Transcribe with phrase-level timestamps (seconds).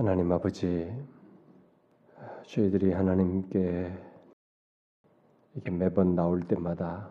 [0.00, 0.90] 하나님 아버지,
[2.46, 3.92] 저희들이 하나님께
[5.54, 7.10] 이게 매번 나올 때마다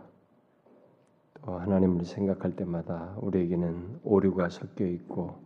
[1.35, 5.37] 또 하나님을 생각할 때마다 우리에게는 오류가 섞여 있고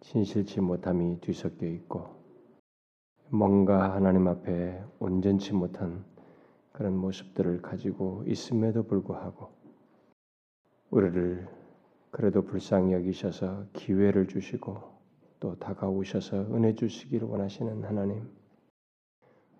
[0.00, 2.16] 진실치 못함이 뒤섞여 있고
[3.28, 6.04] 뭔가 하나님 앞에 온전치 못한
[6.72, 9.50] 그런 모습들을 가지고 있음에도 불구하고
[10.90, 11.46] 우리를
[12.10, 14.95] 그래도 불쌍히 여기셔서 기회를 주시고
[15.40, 18.28] 또 다가오셔서 은혜 주시기를 원하시는 하나님.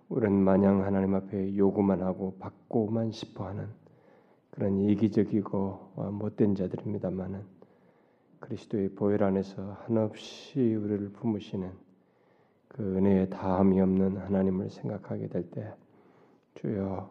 [0.09, 3.69] 우리는 마냥 하나님 앞에 요구만 하고 받고만 싶어하는
[4.51, 7.43] 그런 이기적이고 못된 자들입니다만은
[8.41, 11.73] 그리스도의 보혈 안에서 한없이 우리를 품으시는
[12.69, 15.74] 그 은혜의 다함이 없는 하나님을 생각하게 될 때
[16.57, 17.11] 주여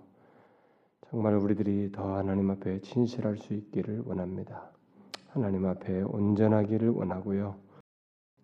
[1.10, 4.72] 정말 우리들이 더 하나님 앞에 진실할 수 있기를 원합니다.
[5.30, 7.56] 하나님 앞에 온전하기를 원하고요.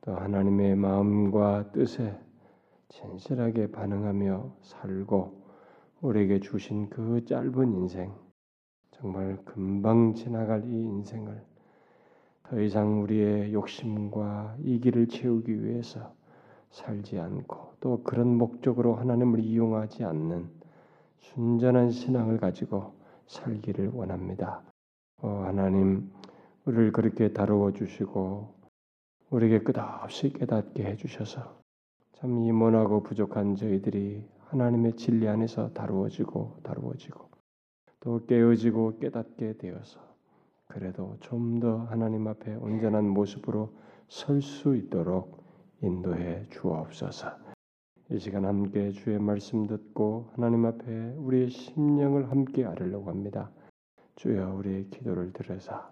[0.02, 2.20] 또 하나님의 마음과 뜻에
[2.90, 5.42] 진실하게 반응하며 살고
[6.02, 8.14] 우리에게 주신 그 짧은 인생
[8.92, 11.44] 정말 금방 지나갈 이 인생을
[12.44, 16.14] 더 이상 우리의 욕심과 이기를 채우기 위해서
[16.72, 20.50] 살지 않고 또 그런 목적으로 하나님을 이용하지 않는
[21.20, 22.94] 순전한 신앙을 가지고
[23.28, 24.62] 살기를 원합니다.
[25.22, 26.12] 어, 하나님
[26.66, 28.61] 우리를 그렇게 다루어 주시고
[29.32, 31.62] 우리에게 끝없이 깨닫게 해 주셔서
[32.14, 37.30] 참 이모하고 부족한 저희들이 하나님의 진리 안에서 다루어지고 다루어지고
[38.02, 40.00] 또 깨어지고 깨닫게 되어서
[40.68, 43.74] 그래도 좀 더 하나님 앞에 온전한 모습으로
[44.10, 45.44] 설 수 있도록
[45.82, 47.28] 인도해 주옵소서.
[48.12, 53.52] 이 시간 함께 주의 말씀 듣고 하나님 앞에 우리의 심령을 함께 아뢰려고 합니다.
[54.16, 55.90] 주여 우리의 기도를 들으사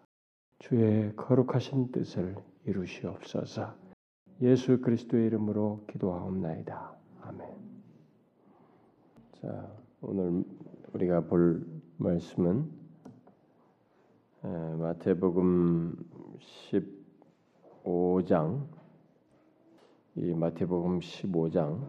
[0.59, 2.35] 주의 거룩하신 뜻을
[2.69, 3.73] 이루시옵소서.
[4.41, 6.95] 예수 그리스도의 이름으로 기도하옵나이다.
[7.21, 7.47] 아멘.
[9.41, 10.43] 자, 오늘
[10.93, 11.65] 우리가 볼
[11.97, 12.69] 말씀은
[14.41, 15.97] 마태복음
[17.83, 18.67] 15장
[20.15, 21.87] 이 마태복음 15장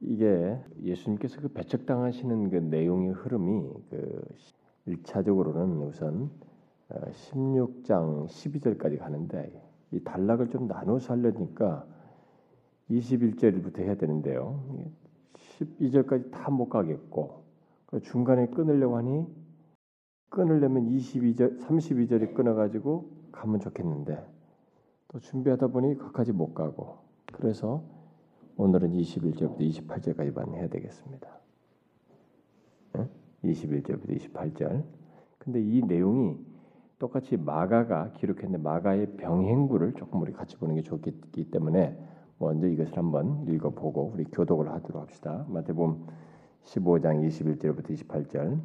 [0.00, 4.24] 이게 예수님께서 그 배척당하시는 그 내용의 흐름이 그
[4.88, 6.30] 1차적으로는 우선
[6.90, 9.50] 16장 어, 12절까지 가는데
[9.90, 11.86] 이 단락을 좀 나눠서 하려니까
[12.90, 14.60] 21절부터 해야 되는데요.
[15.34, 17.44] 12절까지 다 못 가겠고
[17.86, 19.26] 그 중간에 끊으려고 하니
[20.28, 24.24] 끊으려면 22절, 32절이 끊어가지고 가면 좋겠는데
[25.08, 26.98] 또 준비하다 보니 거기까지 못 가고
[27.32, 27.82] 그래서
[28.56, 31.28] 오늘은 21절부터 28절까지만 해야 되겠습니다.
[33.44, 34.84] 21절부터 28절.
[35.38, 36.38] 근데 이 내용이
[36.98, 41.96] 똑같이 마가가 기록했는데 마가의 병행구를 조금 우리 같이 보는 게 좋기 때문에
[42.38, 45.44] 먼저 이것을 한번 읽어보고 우리 교독을 하도록 합시다.
[45.48, 46.06] 마태복음
[46.64, 48.60] 15장 21절부터 28절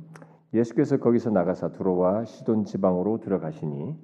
[0.54, 3.96] 예수께서 거기서 나가사 두로와 시돈 지방으로 들어가시니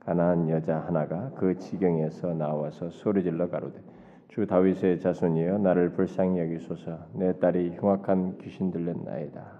[0.00, 3.82] 가나안 여자 하나가 그 지경에서 나와서 소리질러 가로되
[4.28, 9.55] 주 다윗의 자손이여 나를 불쌍히 여기소서 내 딸이 흉악한 귀신 들렸나이다.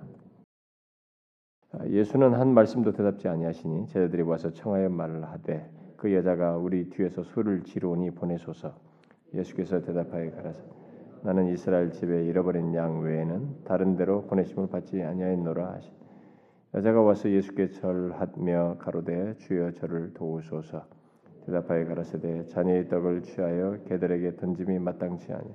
[1.72, 7.22] 아, 예수는 한 말씀도 대답지 아니하시니 제자들이 와서 청하여 말을 하되 그 여자가 우리 뒤에서
[7.24, 8.74] 소를 지르오니 보내소서.
[9.34, 10.62] 예수께서 대답하여 가라사
[11.22, 15.90] 나는 이스라엘 집에 잃어버린 양 외에는 다른 데로 보내심을 받지 아니하였노라 하시.
[16.74, 20.84] 여자가 와서 예수께 절하며 가로되 주여 저를 도우소서.
[21.46, 25.48] 대답하여 가라사대 자녀의 떡을 취하여 개들에게 던짐이 마땅치 아니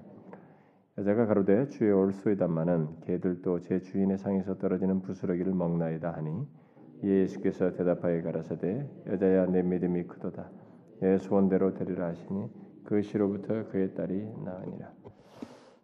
[0.97, 6.45] 여자가 가로되 주여 올소이다마는 개들도 제 주인의 상에서 떨어지는 부스러기를 먹나이다 하니
[7.01, 10.49] 예수께서 대답하여 가라사대 여자야 내 믿음이 크도다
[10.99, 12.49] 내 소원대로 되리라 하시니
[12.83, 14.91] 그 시로부터 그의 딸이 나으니라.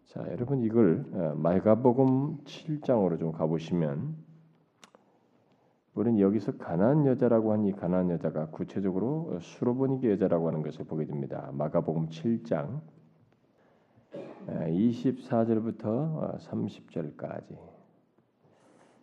[0.06, 4.14] 자 여러분 이걸 어, 마가복음 7장으로 좀 가보시면
[5.94, 11.50] 우리는 여기서 가난 여자라고 한 이 가난 여자가 구체적으로 수로보니게 여자라고 하는 것을 보게 됩니다.
[11.54, 12.80] 마가복음 7장
[14.46, 17.78] 24절부터 30절까지 어,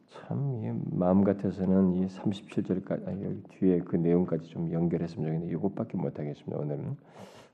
[0.07, 6.57] 참 마음 같아서는 이 37절까지 여기 뒤에 그 내용까지 좀 연결했으면 좋겠는데 이것밖에 못 하겠습니다.
[6.57, 6.97] 오늘은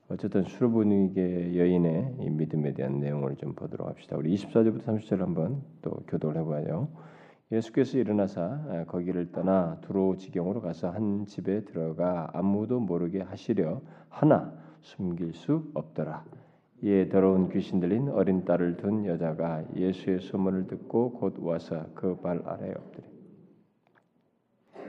[0.08, 4.16] 어쨌든 수르보니게 여인의 이 믿음에 대한 내용을 좀 보도록 합시다.
[4.16, 6.88] 우리 24절부터 30절 한번 또 교도를 해봐요.
[7.50, 14.52] 예수께서 일어나사 아, 거기를 떠나 두로 지경으로 가서 한 집에 들어가 아무도 모르게 하시려 하나
[14.80, 16.24] 숨길 수 없더라.
[16.84, 22.42] 이에 더러운 귀신 들린 어린 딸을 둔 여자가 예수의 소문을 듣고 곧 와서 그 발
[22.44, 23.06] 아래에 엎드려.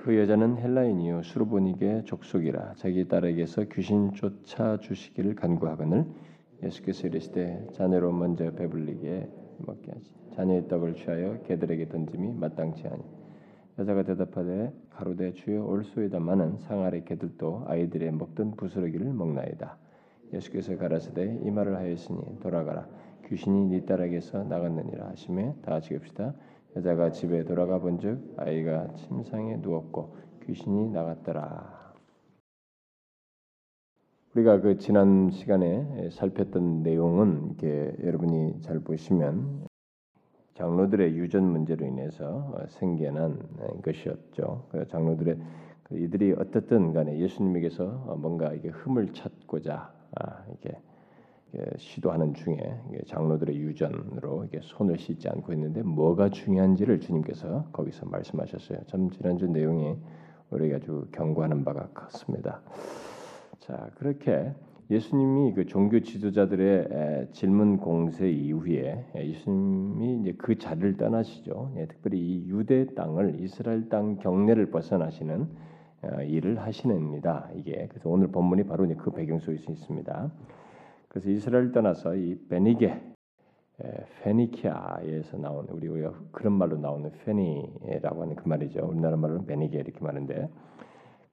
[0.03, 6.05] 그 여자는 헬라인이요 수르보니게 족속이라 자기 딸에게서 귀신 쫓아 주시기를 간구하거늘
[6.63, 9.29] 예수께서 이르시되 자녀로 먼저 배불리게
[9.59, 10.11] 먹게 하지.
[10.35, 13.03] 자녀의 떡을 취하여 개들에게 던짐이 마땅치 아니.
[13.77, 19.77] 여자가 대답하되 가로되 주여 올소이다마는 상 아래 개들도 아이들의 먹던 부스러기를 먹나이다
[20.33, 22.87] 예수께서 가라사대 이 말을 하였으니 돌아가라
[23.27, 26.33] 귀신이 네 딸에게서 나갔느니라 하심에 다 같이 읍시다
[26.75, 30.15] 여자가 집에 돌아가 본즉 아이가 침상에 누웠고
[30.45, 31.83] 귀신이 나갔더라.
[34.35, 39.67] 우리가 그 지난 시간에 살폈던 내용은 이렇게 여러분이 잘 보시면
[40.55, 43.39] 장로들의 유전 문제로 인해서 생겨난
[43.83, 44.67] 것이었죠.
[44.71, 45.37] 그 장로들의
[45.83, 50.02] 그 이들이 어떻든 간에 예수님에게서 뭔가 이게 흠을 찾고자 아,
[50.53, 50.71] 이게
[51.77, 58.79] 시도하는 중에 장로들의 유전으로 손을 씻지 않고 있는데 뭐가 중요한지를 주님께서 거기서 말씀하셨어요.
[58.87, 59.95] 참 지난주 내용이
[60.49, 62.61] 우리가 아주 경고하는 바가 컸습니다.
[63.59, 64.53] 자 그렇게
[64.89, 71.73] 예수님이 그 종교 지도자들의 질문 공세 이후에 예수님이 이제 그 자리를 떠나시죠.
[71.77, 75.72] 예, 특별히 이 유대 땅을 이스라엘 땅 경내를 벗어나시는 어,
[76.27, 77.49] 일을 하시는입니다.
[77.55, 80.31] 이게 그래서 오늘 본문이 바로 그 배경 속에 있습니다.
[81.07, 83.13] 그래서 이스라엘 떠나서 이 베니게
[84.21, 88.85] 페니키아에서 나온 우리 우리가 그런 말로 나오는 페니라고 하는 그 말이죠.
[88.85, 90.49] 우리나라 말로는 베니게 이렇게 말하는데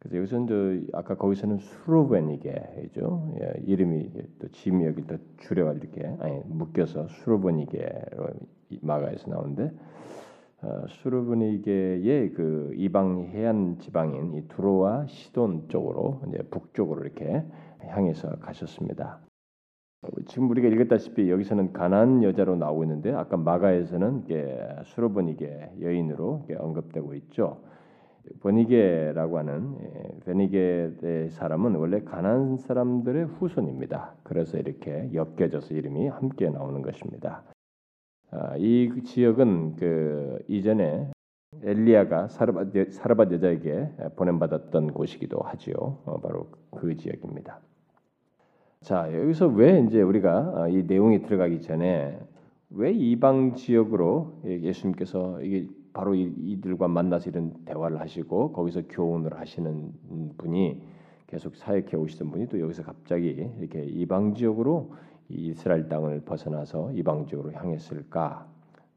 [0.00, 3.34] 그래서 여기서는 저 아까 거기서는 수로베니게죠.
[3.40, 8.28] 예, 이름이 또 지미 여기 또 줄여가 이렇게 아니 묶여서 수로베니게로
[8.80, 9.70] 마가에서 나오는데 어,
[10.88, 17.44] 수르브니게의 그 이방 해안 지방인 이 두로와 시돈 쪽으로 이제 북쪽으로 이렇게
[17.80, 19.20] 향해서 가셨습니다.
[20.26, 24.24] 지금 우리가 읽었다시피 여기서는 가난 여자로 나오고 있는데 아까 마가에서는
[24.84, 27.62] 수로보니게 여인으로 언급되고 있죠.
[28.40, 29.76] 보니게라고 하는
[30.24, 34.14] 베니게의 사람은 원래 가난 사람들의 후손입니다.
[34.22, 37.42] 그래서 이렇게 엮여져서 이름이 함께 나오는 것입니다.
[38.32, 41.10] 아, 이 지역은 그 이전에
[41.62, 45.74] 엘리야가 사르밧, 여자에게 보냄받았던 곳이기도 하지요.
[46.04, 47.60] 어, 바로 그 지역입니다.
[48.82, 52.18] 자 여기서 왜 이제 우리가 아, 이 내용이 들어가기 전에
[52.70, 59.92] 왜 이방 지역으로 예수님께서 이게 바로 이들과 만나서 이런 대화를 하시고 거기서 교훈을 하시는
[60.38, 60.80] 분이
[61.26, 64.92] 계속 사역해 오시던 분이 또 여기서 갑자기 이렇게 이방 지역으로
[65.30, 68.46] 이스라엘 땅을 벗어나서 이방 지역으로 향했을까?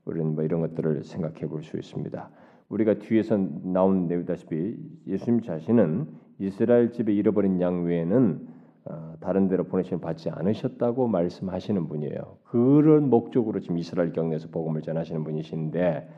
[0.06, 2.30] 우리는 뭐 이런 것들을 생각해 볼 수 있습니다.
[2.70, 4.78] 우리가 뒤에서 나온 내용다시피
[5.08, 6.08] 예수님 자신은
[6.40, 8.48] 이스라엘 집에 잃어버린 양 외에는
[8.86, 12.38] 어, 다른 데로 보내심 받지 않으셨다고 말씀하시는 분이에요.
[12.44, 16.10] 그런 목적으로 지금 이스라엘 경내에서 복음을 전하시는 분이신데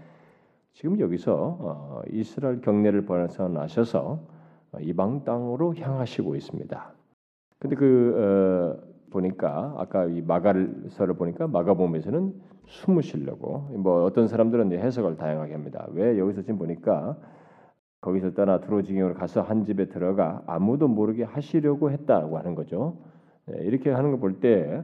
[0.73, 4.19] 지금 여기서 어, 이스라엘 경내를 벗어나셔서
[4.71, 6.93] 어, 이방 땅으로 향하시고 있습니다.
[7.59, 12.33] 근데 그 보니까 아까 이 마가서를 보니까 마가복음에서는
[12.65, 15.87] 숨을 쉬려고 뭐 어떤 사람들은 해석을 다양하게 합니다.
[15.91, 17.17] 왜 여기서 지금 보니까
[18.01, 22.97] 거기서 떠나 드로지경으로 가서 한 집에 들어가 아무도 모르게 하시려고 했다고 하는 거죠.
[23.51, 24.83] 예, 이렇게 하는 거 볼때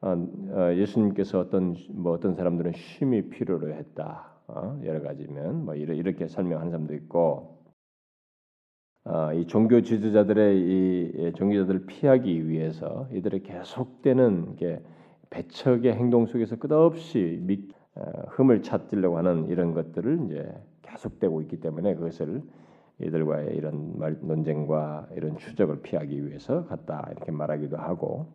[0.00, 4.32] 어, 어, 예수님께서 어떤 뭐 어떤 사람들은 쉼이 필요로 했다.
[4.48, 7.59] 어, 여러 가지면 뭐 이렇게 설명하는 사람도 있고
[9.34, 14.82] 이 종교 지도자들의 이 종교자들을 피하기 위해서 이들의 계속되는 게
[15.30, 17.42] 배척의 행동 속에서 끝없이
[18.28, 22.42] 흠을 찾으려고 하는 이런 것들을 이제 계속되고 있기 때문에 그것을
[23.00, 28.26] 이들과의 이런 말, 논쟁과 이런 추적을 피하기 위해서 갔다 이렇게 말하기도 하고.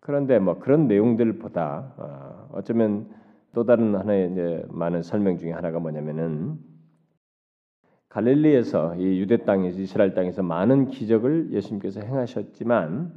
[0.00, 3.08] 그런데 뭐 그런 내용들보다 어, 어쩌면
[3.52, 6.58] 또 다른 하나의 이제 많은 설명 중에 하나가 뭐냐면은
[8.08, 13.16] 갈릴리에서 이 유대 땅에서 이스라엘 땅에서 많은 기적을 예수님께서 행하셨지만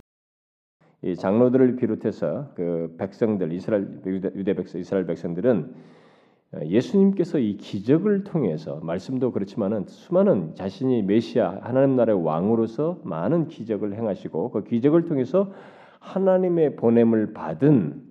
[1.03, 5.73] 이 장로들을 비롯해서 그 백성들 이스라엘 유대, 백성 이스라엘 백성들은
[6.65, 14.51] 예수님께서 이 기적을 통해서 말씀도 그렇지만은 수많은 자신이 메시아 하나님 나라의 왕으로서 많은 기적을 행하시고
[14.51, 15.53] 그 기적을 통해서
[15.99, 18.03] 하나님의 보냄을 받은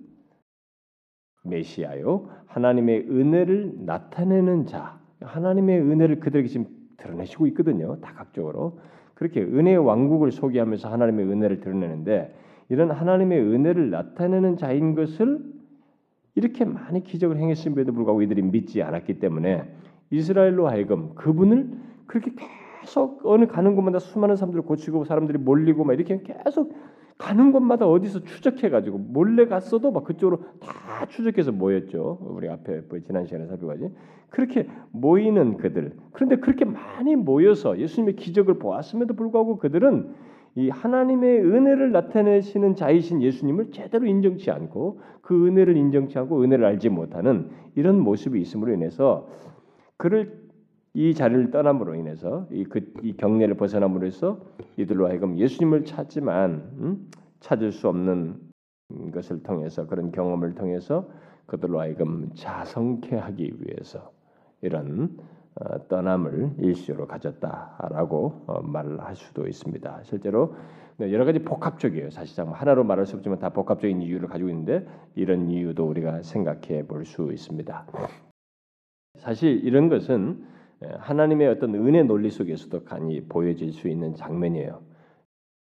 [1.43, 2.29] 메시아요.
[2.47, 8.79] 하나님의 은혜를 나타내는 자 하나님의 은혜를 그들에게 지금 드러내시고 있거든요 다각적으로.
[9.13, 12.33] 그렇게 은혜의 왕국을 소개하면서 하나님의 은혜를 드러내는데
[12.69, 15.39] 이런 하나님의 은혜를 나타내는 자인 것을
[16.35, 19.69] 이렇게 많이 기적을 행했음에도 불구하고 이들이 믿지 않았기 때문에
[20.09, 21.69] 이스라엘로 하여금 그분을
[22.07, 22.31] 그렇게
[22.81, 26.73] 계속 어느 가는 곳마다 수많은 사람들을 고치고 사람들이 몰리고 막 이렇게 계속
[27.17, 32.19] 가는 곳마다 어디서 추적해 가지고 몰래 갔어도 막 그쪽으로 다 추적해서 모였죠.
[32.21, 33.89] 우리 앞에 뭐 지난 시간에 살펴봤지.
[34.29, 35.93] 그렇게 모이는 그들.
[36.13, 40.13] 그런데 그렇게 많이 모여서 예수님의 기적을 보았음에도 불구하고 그들은
[40.55, 46.89] 이 하나님의 은혜를 나타내시는 자이신 예수님을 제대로 인정치 않고 그 은혜를 인정치 않고 은혜를 알지
[46.89, 49.29] 못하는 이런 모습이 있음으로 인해서
[49.95, 50.40] 그를
[50.93, 54.41] 이 자리를 떠남으로 인해서 이, 그, 이 경례를 벗어남으로 해서
[54.77, 57.09] 이들로 하여금 예수님을 찾지만 음?
[57.39, 58.39] 찾을 수 없는
[59.13, 61.09] 것을 통해서 그런 경험을 통해서
[61.45, 64.11] 그들로 하여금 자성케 하기 위해서
[64.61, 65.17] 이런
[65.55, 70.03] 어, 떠남을 일시로 가졌다라고 어, 말을 할 수도 있습니다.
[70.03, 70.55] 실제로
[70.97, 72.09] 네, 여러 가지 복합적이에요.
[72.11, 77.05] 사실상 하나로 말할 수 없지만 다 복합적인 이유를 가지고 있는데 이런 이유도 우리가 생각해 볼
[77.05, 77.87] 수 있습니다.
[79.17, 80.45] 사실 이런 것은
[80.81, 84.81] 하나님의 어떤 은혜 논리 속에서도 간이 보여질 수 있는 장면이에요.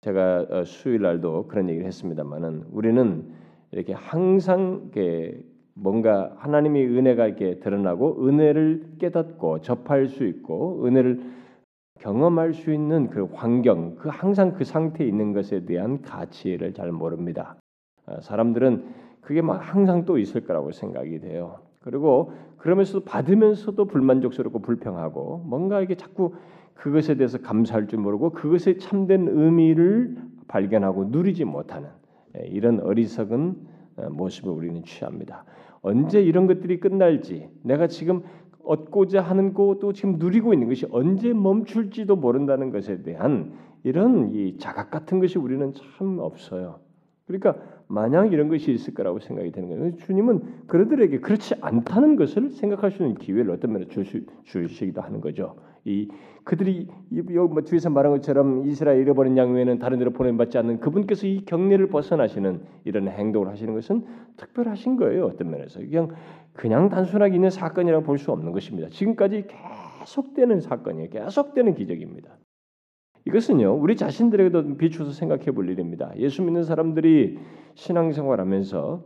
[0.01, 3.29] 제가 어, 수요일 날도 그런 얘기를 했습니다만은 우리는
[3.71, 4.91] 이렇게 항상
[5.73, 11.37] 뭔가 하나님의 은혜가 이렇게 드러나고 은혜를 깨닫고 접할 수 있고 은혜를
[11.99, 17.57] 경험할 수 있는 그 환경, 그 항상 그 상태에 있는 것에 대한 가치를 잘 모릅니다.
[18.05, 21.66] 어, 사람들은 그게 막 항상 또 있을 거라고 생각이 돼요.
[21.87, 26.33] 그리고 그러면서도 받으면서도 불만족스럽고 불평하고 뭔가 이게 자꾸
[26.73, 30.17] 그것에 대해서 감사할 줄 모르고 그것의 참된 의미를
[30.49, 31.87] 발견하고 누리지 못하는
[32.37, 33.55] 예, 이런 어리석은
[33.95, 35.45] 어, 모습을 우리는 취합니다.
[35.81, 38.21] 언제 이런 것들이 끝날지 내가 지금
[38.65, 43.53] 얻고자 하는 것도 지금 누리고 있는 것이 언제 멈출지도 모른다는 것에 대한
[43.83, 46.81] 이런 이 자각 같은 것이 우리는 참 없어요.
[47.27, 47.55] 그러니까
[47.87, 49.95] 만약 이런 것이 있을 거라고 생각이 되는 거예요.
[49.97, 53.85] 주님은 그들에게 그렇지 않다는 것을 생각할 수 있는 기회를 어떤 면에
[54.43, 55.55] 주시기도 하는 거죠.
[55.85, 56.09] 이
[56.43, 61.27] 그들이 여기 뭐 뒤에서 말한 것처럼 이스라엘 잃어버린 양 외에는 다른 데로 보내받지 않는 그분께서
[61.27, 65.25] 이 경례를 벗어나시는 이런 행동을 하시는 것은 특별하신 거예요.
[65.25, 66.09] 어떤 면에서 그냥
[66.53, 68.89] 그냥 단순하게 있는 사건이라고 볼 수 없는 것입니다.
[68.89, 69.45] 지금까지
[69.99, 71.09] 계속되는 사건이에요.
[71.09, 72.37] 계속되는 기적입니다.
[73.27, 76.13] 이것은요 우리 자신들에게도 비추어서 생각해 볼 일입니다.
[76.17, 77.37] 예수 믿는 사람들이
[77.75, 79.03] 신앙생활하면서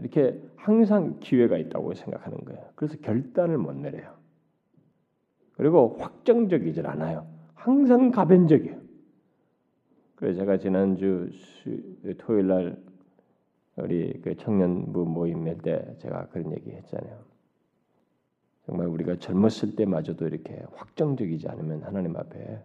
[0.00, 2.70] 이렇게 항상 기회가 있다고 생각하는 거예요.
[2.74, 4.16] 그래서 결단을 못 내려요.
[5.52, 7.26] 그리고 확정적이질 않아요.
[7.54, 8.76] 항상 가변적이에요.
[10.16, 11.30] 그래서 제가 지난주
[12.18, 12.82] 토요일 날
[13.76, 17.24] 우리 그 청년부 모임일 때 제가 그런 얘기 했잖아요.
[18.66, 22.62] 정말 우리가 젊었을 때마저도 이렇게 확정적이지 않으면 하나님 앞에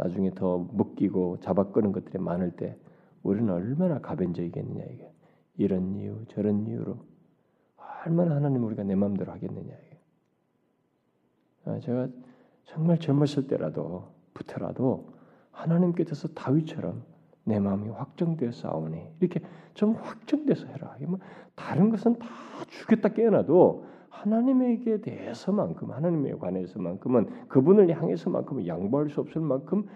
[0.00, 2.76] 나중에 더 묶이고 잡아 끄는 것들이 많을 때
[3.22, 5.12] 우리는 얼마나 가변적이겠느냐 이게
[5.58, 6.96] 이런 이유 저런 이유로
[8.06, 10.00] 얼마나 하나님 우리가 내 마음대로 하겠느냐 이게
[11.66, 12.08] 아, 제가
[12.64, 15.12] 정말 젊었을 때라도 부터라도
[15.50, 17.02] 하나님께서 다윗처럼
[17.44, 19.40] 내 마음이 확정되어 싸우니 이렇게
[19.74, 20.96] 좀 확정돼서 해라.
[21.06, 21.18] 뭐
[21.54, 22.26] 다른 것은 다
[22.68, 23.84] 죽였다 깨어나도
[24.22, 29.86] 하나님에게 대해서만큼 하나님에 관해서만큼은 그분을 향해서만큼은 양보할 수 없을 만큼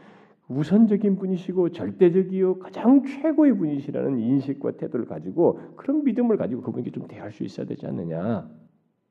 [0.49, 7.33] 우선적인 분이시고 절대적이요 가장 최고의 분이시라는 인식과 태도를 가지고 그런 믿음을 가지고 그분에게 좀 대할
[7.33, 8.49] 수 있어야 되지 않느냐.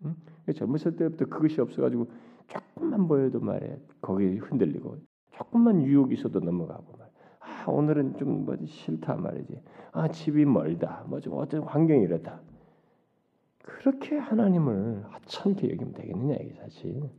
[0.06, 0.16] 응?
[0.54, 2.08] 젊었을 때부터 그것이 없어가지고
[2.48, 4.98] 조금만 보여도 말해 거기에 흔들리고
[5.32, 7.08] 조금만 유혹이 있어도 넘어가고 말.
[7.40, 9.60] 아 오늘은 좀 뭐 싫다 말이지.
[9.92, 11.04] 아 집이 멀다.
[11.08, 12.42] 뭐 좀 어떤 환경이 이렇다.
[13.64, 17.10] 그렇게 하나님을 하찮게 여기면 되겠느냐 이게 사실.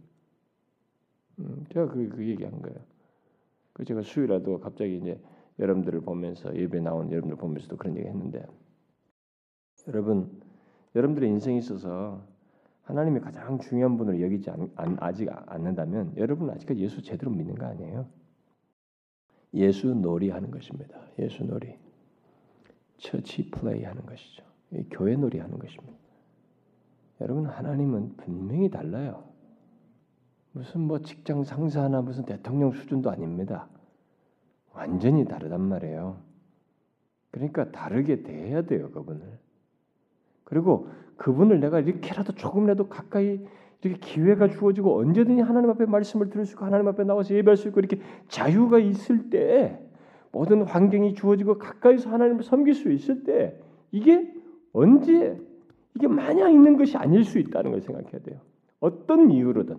[1.41, 2.79] 음, 제가 그, 그 얘기한 거예요.
[3.73, 5.21] 그 제가 수요일에도 갑자기 이제
[5.59, 8.47] 여러분들을 보면서 예배 나온 여러분들 보면서도 그런 얘기 했는데
[9.89, 10.41] 여러분
[10.95, 12.25] 여러분들의 인생에 있어서
[12.83, 14.71] 하나님이 가장 중요한 분을 여기지 않,
[15.01, 18.07] 아직 않는다면 여러분 아직까지 예수 제대로 믿는 거 아니에요?
[19.55, 21.01] 예수 놀이 하는 것입니다.
[21.19, 21.77] 예수 놀이.
[22.99, 24.45] 처치 플레이 하는 것이죠.
[24.91, 26.04] 교회 놀이 하는 것입니다.
[27.21, 29.25] 여러분 하나님은 분명히 달라요.
[30.53, 33.69] 무슨 뭐 직장 상사나 무슨 대통령 수준도 아닙니다.
[34.73, 36.17] 완전히 다르단 말이에요.
[37.31, 39.39] 그러니까 다르게 대해야 돼요, 그분을.
[40.45, 43.41] 그리고 그분을 내가 이렇게라도 조금이라도 가까이
[43.83, 47.69] 이렇게 기회가 주어지고 언제든지 하나님 앞에 말씀을 들을 수 있고 하나님 앞에 나와서 예배할 수
[47.69, 49.81] 있고 이렇게 자유가 있을 때
[50.33, 53.61] 모든 환경이 주어지고 가까이서 하나님을 섬길 수 있을 때
[53.93, 54.33] 이게
[54.73, 55.39] 언제
[55.95, 58.41] 이게 마냥 있는 것이 아닐 수 있다는 걸 생각해야 돼요.
[58.81, 59.77] 어떤 이유로든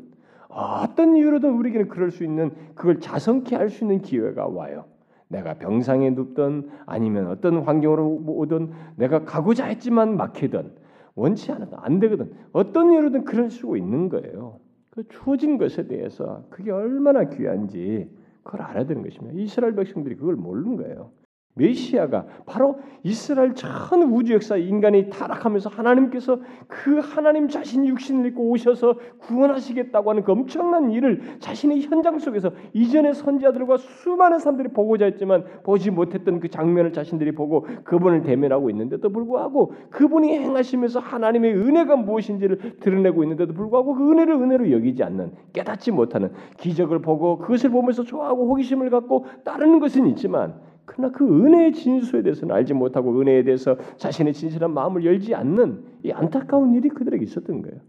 [0.50, 4.86] 어떤 이유로든 우리에게는 그럴 수 있는 그걸 자성케 할 수 있는 기회가 와요.
[5.28, 10.72] 내가 병상에 눕든 아니면 어떤 환경으로 오든 내가 가고자 했지만 막히든
[11.16, 12.32] 원치 않아도 안 되거든.
[12.54, 14.60] 어떤 이유로든 그럴 수 있는 거예요.
[14.92, 18.10] 그 주어진 것에 대해서 그게 얼마나 귀한지
[18.44, 19.38] 그걸 알아야 되는 것입니다.
[19.38, 21.12] 이스라엘 백성들이 그걸 모르는 거예요.
[21.56, 28.96] 메시아가 바로 이스라엘 전 우주 역사 인간이 타락하면서 하나님께서 그 하나님 자신 육신을 입고 오셔서
[29.20, 35.92] 구원하시겠다고 하는 그 엄청난 일을 자신의 현장 속에서 이전의 선지자들과 수많은 사람들이 보고자 했지만 보지
[35.92, 43.24] 못했던 그 장면을 자신들이 보고 그분을 대면하고 있는데도 불구하고 그분이 행하시면서 하나님의 은혜가 무엇인지를 드러내고
[43.24, 48.90] 있는데도 불구하고 그 은혜를 은혜로 여기지 않는 깨닫지 못하는 기적을 보고 그것을 보면서 좋아하고 호기심을
[48.90, 54.74] 갖고 따르는 것은 있지만 그러나 그 은혜의 진수에 대해서는 알지 못하고 은혜에 대해서 자신의 진실한
[54.74, 57.82] 마음을 열지 않는 이 안타까운 일이 그들에게 있었던 거예요.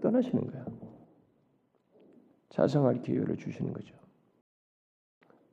[0.00, 0.64] 떠나시는 거예요.
[2.50, 3.94] 자성할 기회를 주시는 거죠.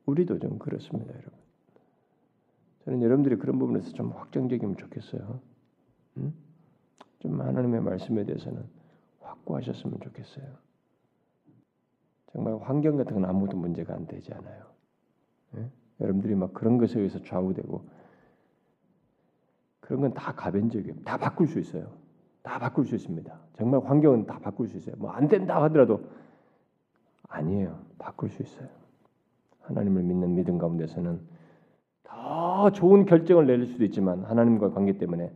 [0.06, 1.32] 우리도 좀 그렇습니다, 여러분.
[2.84, 5.40] 저는 여러분들이 그런 부분에서 좀 확정적이면 좋겠어요.
[6.16, 6.34] 음?
[7.20, 8.64] 좀 하나님의 말씀에 대해서는
[9.20, 10.46] 확고하셨으면 좋겠어요.
[12.32, 14.64] 정말 환경 같은 건 아무것도 문제가 안 되지 않아요.
[15.56, 15.70] 예?
[16.00, 17.84] 여러분들이 막 그런 것에 의해서 좌우되고
[19.80, 20.94] 그런 건 다 가변적이에요.
[21.04, 21.88] 다 바꿀 수 있어요.
[22.42, 23.38] 다 바꿀 수 있습니다.
[23.54, 24.94] 정말 환경은 다 바꿀 수 있어요.
[24.98, 26.02] 뭐 안 된다 하더라도
[27.28, 27.78] 아니에요.
[27.98, 28.68] 바꿀 수 있어요.
[29.62, 31.20] 하나님을 믿는 믿음 가운데서는
[32.04, 35.30] 더 좋은 결정을 내릴 수도 있지만 하나님과 관계 때문에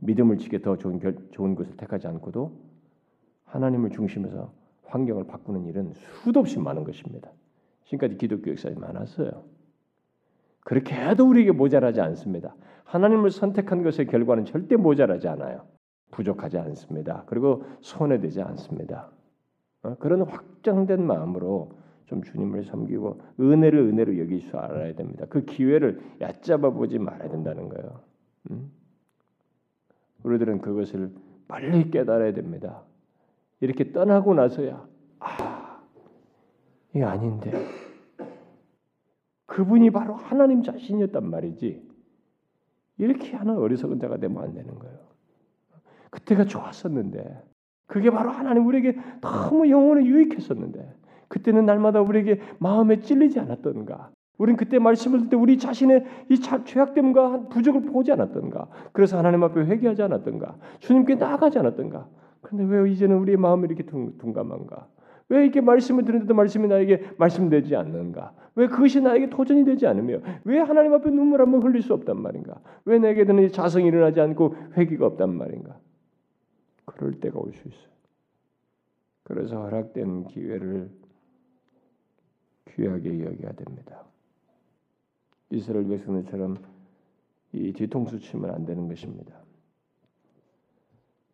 [0.00, 2.52] 믿음을 지게 더 좋은 결, 좋은 것을 택하지 않고도
[3.44, 4.52] 하나님을 중심에서
[4.84, 7.30] 환경을 바꾸는 일은 수도 없이 많은 것입니다.
[7.84, 9.44] 지금까지 기독교 역사에 많았어요.
[10.64, 12.54] 그렇게 해도 우리에게 모자라지 않습니다.
[12.84, 15.66] 하나님을 선택한 것의 결과는 절대 모자라지 않아요.
[16.10, 17.24] 부족하지 않습니다.
[17.26, 19.10] 그리고 손해되지 않습니다.
[19.82, 19.96] 어?
[19.98, 21.70] 그런 확정된 마음으로
[22.06, 25.26] 좀 주님을 섬기고 은혜를 은혜로 여길 줄 알아야 됩니다.
[25.28, 28.00] 그 기회를 얕잡아 보지 말아야 된다는 거예요.
[28.50, 28.70] 음?
[30.22, 31.10] 우리들은 그것을
[31.48, 32.82] 빨리 깨달아야 됩니다.
[33.60, 34.86] 이렇게 떠나고 나서야
[35.20, 35.80] 아,
[36.90, 37.52] 이게 아닌데
[39.52, 41.82] 그분이 바로 하나님 자신이었단 말이지.
[42.96, 44.96] 이렇게 하는 어리석은 자가 되면 안 되는 거예요.
[46.10, 47.42] 그때가 좋았었는데
[47.86, 50.94] 그게 바로 하나님 우리에게 너무 영혼에 유익했었는데
[51.28, 54.10] 그때는 날마다 우리에게 마음에 찔리지 않았던가?
[54.38, 58.68] 우린 그때 말씀을 듣때 우리 자신의 이 죄악됨과 부족을 보지 않았던가?
[58.92, 60.56] 그래서 하나님 앞에 회개하지 않았던가?
[60.78, 62.08] 주님께 나아가지 않았던가?
[62.40, 64.88] 그런데 왜 이제는 우리의 마음이 이렇게 둔감한가?
[65.32, 68.34] 왜 이렇게 말씀을 듣는데도 말씀이 나에게 말씀되지 않는가?
[68.54, 72.60] 왜 그것이 나에게 도전이 되지 않으며 왜 하나님 앞에 눈물 한번 흘릴 수 없단 말인가?
[72.84, 75.78] 왜 내게는 자성이 일어나지 않고 회개가 없단 말인가?
[76.84, 77.92] 그럴 때가 올 수 있어요.
[79.22, 80.90] 그래서 허락된 기회를
[82.68, 84.04] 귀하게 여겨야 됩니다.
[85.48, 86.58] 이스라엘 백성들처럼
[87.52, 89.32] 이 뒤통수 치면 안 되는 것입니다.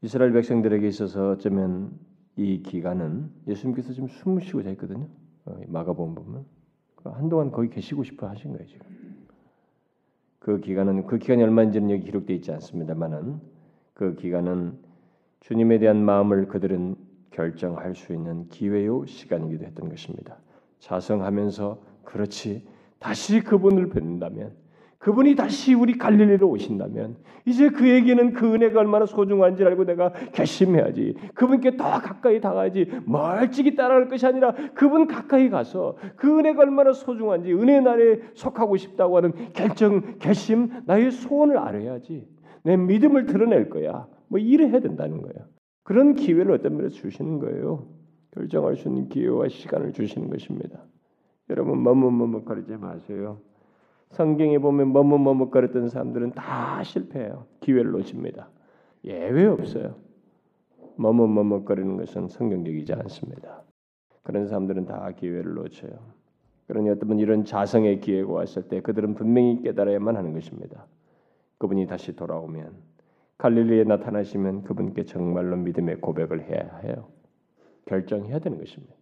[0.02, 1.98] 이스라엘 백성들에게 있어서 어쩌면
[2.38, 5.08] 이 기간은 예수님께서 지금 숨을 쉬고자 했거든요.
[5.44, 6.44] 어, 마가복음 보면
[7.02, 8.86] 한동안 거기 계시고 싶어 하신 거예요 지금.
[10.38, 13.40] 그 기간은 그 기간이 얼마인지는 여기 기록되어 있지 않습니다만은
[13.92, 14.78] 그 기간은
[15.40, 16.94] 주님에 대한 마음을 그들은
[17.32, 20.38] 결정할 수 있는 기회요 시간이기도 했던 것입니다.
[20.78, 22.64] 자성하면서 그렇지
[23.00, 24.52] 다시 그분을 뵙는다면
[24.98, 31.14] 그분이 다시 우리 갈릴리로 오신다면 이제 그에게는 그 은혜가 얼마나 소중한지 알고 내가 결심해야지.
[31.34, 32.90] 그분께 더 가까이 다가야지.
[33.06, 39.16] 멀찍이 따라갈 것이 아니라 그분 가까이 가서 그 은혜가 얼마나 소중한지 은혜 나라에 속하고 싶다고
[39.16, 42.26] 하는 결정, 결심, 나의 소원을 알아야지.
[42.64, 44.06] 내 믿음을 드러낼 거야.
[44.26, 45.46] 뭐 이래 해야 된다는 거예요.
[45.84, 47.86] 그런 기회를 어떤 면에서 주시는 거예요.
[48.32, 50.84] 결정할 수 있는 기회와 시간을 주시는 것입니다.
[51.50, 53.38] 여러분 머뭇머뭇거리지 마세요.
[54.10, 57.46] 성경에 보면 머뭇머뭇거렸던 사람들은 다 실패해요.
[57.60, 58.48] 기회를 놓칩니다.
[59.04, 59.96] 예외 없어요.
[60.96, 63.62] 머뭇머뭇거리는 것은 성경적이지 않습니다.
[64.22, 65.92] 그런 사람들은 다 기회를 놓쳐요.
[66.66, 70.86] 그러니 어떤 이런 자성의 기회가 왔을 때 그들은 분명히 깨달아야만 하는 것입니다.
[71.58, 72.74] 그분이 다시 돌아오면
[73.38, 77.08] 갈릴리에 나타나시면 그분께 정말로 믿음의 고백을 해야 해요.
[77.86, 78.94] 결정해야 되는 것입니다.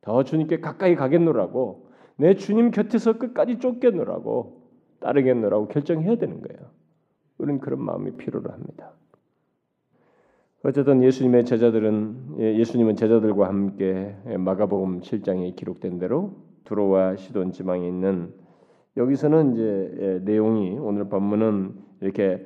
[0.00, 1.87] 더 주님께 가까이 가겠노라고
[2.18, 4.60] 내 주님 곁에서 끝까지 쫓겠노라고
[5.00, 6.70] 따르겠노라고 결정해야 되는 거예요.
[7.38, 8.92] 우리는 그런 마음이 필요로 합니다.
[10.64, 18.34] 어쨌든 예수님의 제자들은 예, 예수님은 제자들과 함께 마가복음 7장에 기록된 대로 두로와 시돈 지방에 있는
[18.96, 22.44] 여기서는 이제 예, 내용이 오늘 본문은 이렇게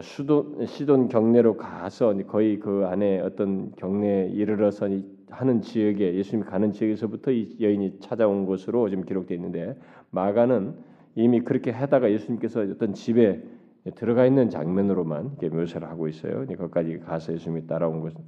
[0.00, 4.88] 수도 시돈 경내로 가서 거의 그 안에 어떤 경내에 이르러서
[5.34, 9.76] 하는 지역에 예수님이 가는 지역에서부터 이 여인이 찾아온 것으로 지금 기록되어 있는데
[10.10, 10.74] 마가는
[11.16, 13.42] 이미 그렇게 하다가 예수님께서 어떤 집에
[13.94, 16.46] 들어가 있는 장면으로만 묘사를 하고 있어요.
[16.46, 18.20] 거기까지 가서 예수님이 따라온 것은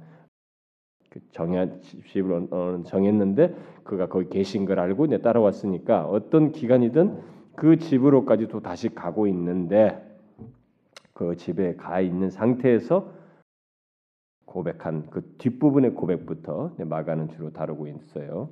[1.09, 2.47] 그 정한 집을
[2.85, 10.03] 정했는데 그가 거기 계신 걸 알고 따라왔으니까 어떤 기간이든 그 집으로까지 또 다시 가고 있는데
[11.13, 13.16] 그 집에 가 있는 상태에서
[14.47, 18.49] 고백한 그 뒷부분의 고백부터 마가는 주로 다루고 있어요.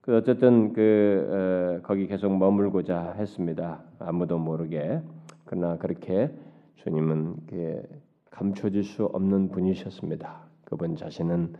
[0.00, 3.82] 그 어쨌든 그 어, 거기 계속 머물고자 했습니다.
[3.98, 5.00] 아무도 모르게
[5.44, 6.34] 그러나 그렇게
[6.76, 7.36] 주님은
[8.30, 10.48] 감춰질 수 없는 분이셨습니다.
[10.64, 11.54] 그분 자신은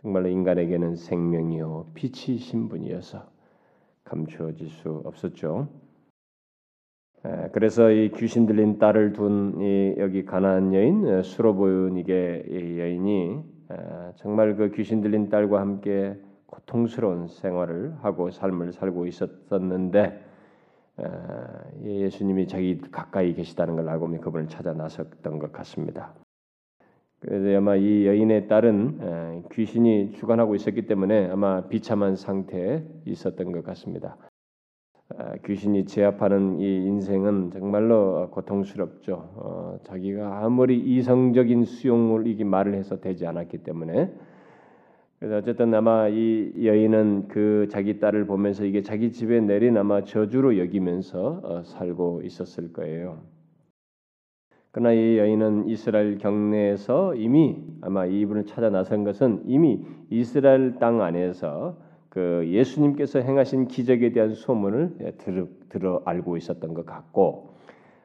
[0.00, 3.26] 정말로 인간에게는 생명이요 빛이신 분이어서
[4.04, 5.68] 감추어질 수 없었죠.
[7.52, 13.42] 그래서 이 귀신 들린 딸을 둔 여기 가나안 여인 수로보윤에게 여인이
[14.16, 20.22] 정말 그 귀신 들린 딸과 함께 고통스러운 생활을 하고 삶을 살고 있었는데
[21.82, 26.12] 예수님이 자기 가까이 계시다는 걸 알고 그분을 찾아 나섰던 것 같습니다.
[27.20, 34.18] 그래서 아마 이 여인의 딸은 귀신이 주관하고 있었기 때문에 아마 비참한 상태에 있었던 것 같습니다.
[35.44, 39.12] 귀신이 제압하는 이 인생은 정말로 고통스럽죠.
[39.36, 44.12] 어, 자기가 아무리 이성적인 수용을 이기 말을 해서 되지 않았기 때문에
[45.18, 50.58] 그래서 어쨌든 아마 이 여인은 그 자기 딸을 보면서 이게 자기 집에 내린 아마 저주로
[50.58, 53.22] 여기면서 어, 살고 있었을 거예요.
[54.70, 61.78] 그러나 이 여인은 이스라엘 경내에서 이미 아마 이분을 찾아 나선 것은 이미 이스라엘 땅 안에서
[62.14, 67.56] 그 예수님께서 행하신 기적에 대한 소문을 예, 들어, 들어 알고 있었던 것 같고,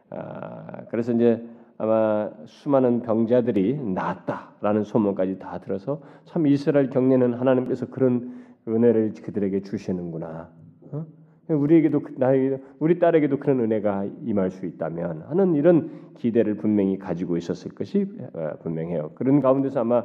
[0.10, 1.45] 아, 그래서 이제
[1.78, 10.50] 아마 수많은 병자들이 나았다라는 소문까지 다 들어서 참 이스라엘 경내는 하나님께서 그런 은혜를 그들에게 주시는구나.
[10.91, 11.06] 어?
[11.48, 17.72] 우리에게도 나에게 우리 딸에게도 그런 은혜가 임할 수 있다면 하는 이런 기대를 분명히 가지고 있었을
[17.76, 19.12] 것이 어, 분명해요.
[19.13, 20.04] 그런 가운데서 아마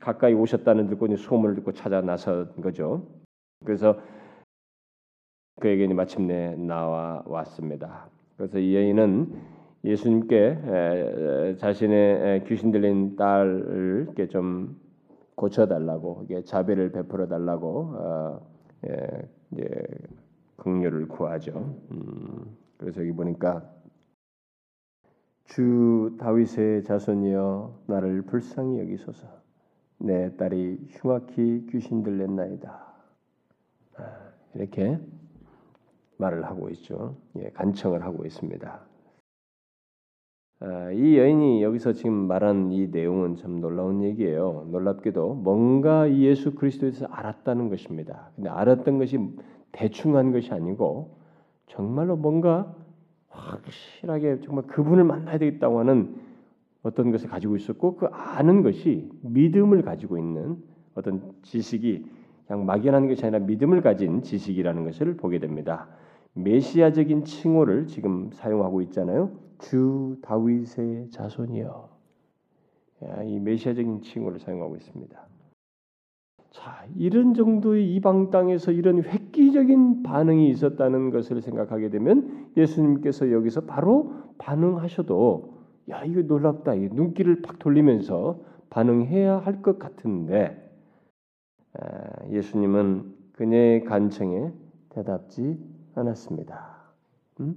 [0.00, 3.06] 가까이 오셨다는 듣고 소문을 듣고 찾아 나선 거죠.
[3.64, 3.98] 그래서
[5.60, 8.08] 그에게 마침내 나와 왔습니다.
[8.36, 9.32] 그래서 이 여인은
[9.84, 14.80] 예수님께 자신의 귀신 들린 딸을 좀
[15.36, 18.40] 고쳐달라고 자비를 베풀어 달라고 어,
[18.86, 19.66] 예,
[20.56, 21.76] 긍휼을 구하죠.
[21.90, 23.62] 음, 그래서 여기 보니까
[25.44, 29.26] 주 다윗의 자손이여 나를 불쌍히 여기소서
[29.98, 32.94] 내 딸이 흉악히 귀신 들렸나이다.
[33.96, 34.02] 아,
[34.54, 34.98] 이렇게
[36.16, 37.16] 말을 하고 있죠.
[37.36, 38.80] 예, 간청을 하고 있습니다.
[40.60, 44.66] 아, 이 여인이 여기서 지금 말한 이 내용은 참 놀라운 얘기예요.
[44.70, 48.30] 놀랍게도 뭔가 예수 그리스도에서 알았다는 것입니다.
[48.34, 49.18] 근데 알았던 것이
[49.72, 51.18] 대충 한 것이 아니고
[51.66, 52.74] 정말로 뭔가
[53.34, 56.14] 확실하게 정말 그분을 만나야 되겠다고 하는
[56.82, 60.62] 어떤 것을 가지고 있었고 그 아는 것이 믿음을 가지고 있는
[60.94, 62.06] 어떤 지식이
[62.46, 65.88] 그냥 막연한 것이 아니라 믿음을 가진 지식이라는 것을 보게 됩니다.
[66.34, 69.30] 메시아적인 칭호를 지금 사용하고 있잖아요.
[69.58, 71.88] 주 다윗의 자손이여.
[73.24, 75.26] 이 메시아적인 칭호를 사용하고 있습니다.
[76.50, 83.62] 자, 이런 정도의 이방 땅에서 이런 획기 적인 반응이 있었다는 것을 생각하게 되면 예수님께서 여기서
[83.62, 85.54] 바로 반응하셔도
[85.90, 86.74] 야 이거 놀랍다.
[86.74, 88.40] 눈길을 팍 돌리면서
[88.70, 90.60] 반응해야 할 것 같은데
[92.30, 94.52] 예수님은 그녀의 간청에
[94.90, 95.58] 대답지
[95.94, 96.74] 않았습니다.
[97.40, 97.56] 음?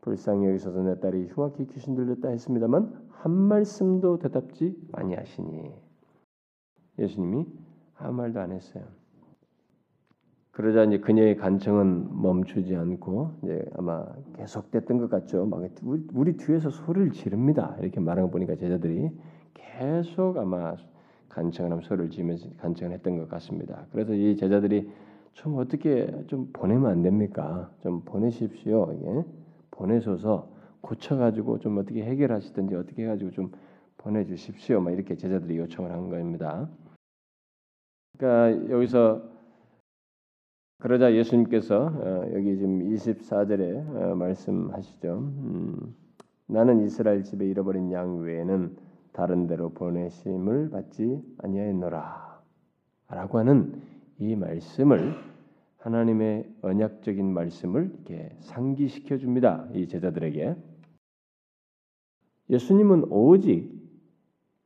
[0.00, 5.72] 불쌍히 여기서서 내 딸이 흉악히 귀신 들렸다 했습니다만 한 말씀도 대답지 아니하시니
[6.98, 7.46] 예수님이
[7.96, 8.97] 아무 말도 안 했어요.
[10.58, 15.46] 그러자 이제 그녀의 간청은 멈추지 않고 이제 아마 계속됐던 것 같죠.
[15.46, 17.76] 막 우리, 우리 뒤에서 소리를 지릅니다.
[17.78, 19.08] 이렇게 말하는 거 보니까 제자들이
[19.54, 20.74] 계속 아마
[21.28, 23.86] 간청을 하면 소리를 지면서 간청을 했던 것 같습니다.
[23.92, 24.90] 그래서 이 제자들이
[25.32, 27.70] 좀 어떻게 좀 보내면 안 됩니까?
[27.78, 28.92] 좀 보내십시오.
[28.98, 29.24] 이게
[29.70, 33.52] 보내셔서 고쳐가지고 좀 어떻게 해결하시든지 어떻게 해가지고 좀
[33.96, 34.80] 보내주십시오.
[34.80, 36.68] 막 이렇게 제자들이 요청을 한 겁니다.
[38.18, 39.37] 그러니까 여기서
[40.80, 45.18] 그러자 예수님께서 어, 여기 지금 24절에 어, 말씀하시죠.
[45.18, 45.94] 음,
[46.46, 48.76] 나는 이스라엘 집에 잃어버린 양 외에는
[49.12, 52.42] 다른 데로 보내심을 받지 아니하였노라.
[53.08, 53.82] 라고 하는
[54.20, 55.14] 이 말씀을
[55.78, 59.66] 하나님의 언약적인 말씀을 이렇게 상기시켜 줍니다.
[59.74, 60.54] 이 제자들에게.
[62.50, 63.68] 예수님은 오직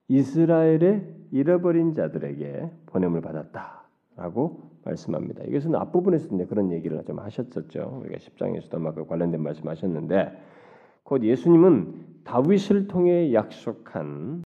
[0.08, 5.44] 이스라엘의 잃어버린 자들에게 보냄을 받았다라고 말씀합니다.
[5.44, 8.00] 이것은 앞부분에서 이제 그런 얘기를 좀 하셨었죠.
[8.02, 10.32] 우리가 10장에서도 막그 관련된 말씀 하셨는데
[11.02, 14.42] 곧 예수님은 다윗을 통해 약속한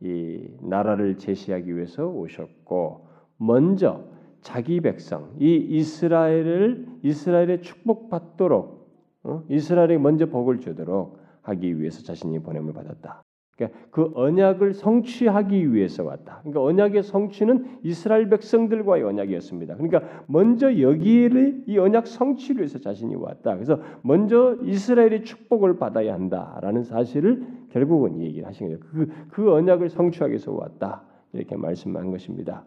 [0.00, 3.06] 이 나라를 제시하기 위해서 오셨고
[3.38, 4.04] 먼저
[4.40, 8.82] 자기 백성 이 이스라엘을 이스라엘의 축복받도록
[9.24, 9.44] 어?
[9.48, 13.21] 이스라엘에 먼저 복을 주도록 하기 위해서 자신이 보냄을 받았다.
[13.56, 16.40] 그러니까 그 언약을 성취하기 위해서 왔다.
[16.40, 19.76] 그러니까 언약의 성취는 이스라엘 백성들과의 언약이었습니다.
[19.76, 23.54] 그러니까 먼저 여기를 이 언약 성취를 위해서 자신이 왔다.
[23.54, 28.80] 그래서 먼저 이스라엘의 축복을 받아야 한다라는 사실을 결국은 얘기를 하신 거죠.
[28.90, 31.02] 그, 그 언약을 성취하기 위해서 왔다.
[31.32, 32.64] 이렇게 말씀한 것입니다.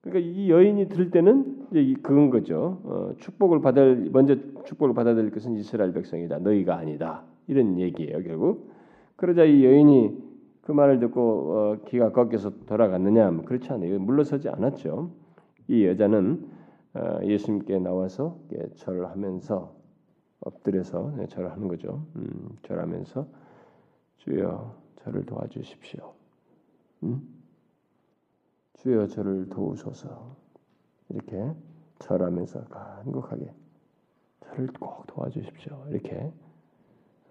[0.00, 2.80] 그러니까 이 여인이 들을 때는 이제 그건 거죠.
[2.84, 6.38] 어, 축복을 받을 먼저 축복을 받아야 될 것은 이스라엘 백성이다.
[6.38, 7.22] 너희가 아니다.
[7.46, 8.20] 이런 얘기예요.
[8.22, 8.71] 결국
[9.22, 10.18] 그러자 이 여인이
[10.62, 13.30] 그 말을 듣고 어, 기가 꺾여서 돌아갔느냐?
[13.30, 14.00] 뭐 그렇지 않아요.
[14.00, 15.12] 물러서지 않았죠.
[15.68, 16.50] 이 여자는
[16.94, 18.36] 어, 예수님께 나와서
[18.74, 19.76] 절하면서
[20.40, 22.04] 엎드려서 네, 절하는 거죠.
[22.16, 23.24] 음, 절하면서
[24.16, 26.12] 주여 저를 도와주십시오.
[27.04, 27.22] 음?
[28.74, 30.34] 주여 저를 도우소서
[31.10, 31.48] 이렇게
[32.00, 33.52] 절하면서 간곡하게
[34.40, 35.86] 저를 꼭 도와주십시오.
[35.90, 36.32] 이렇게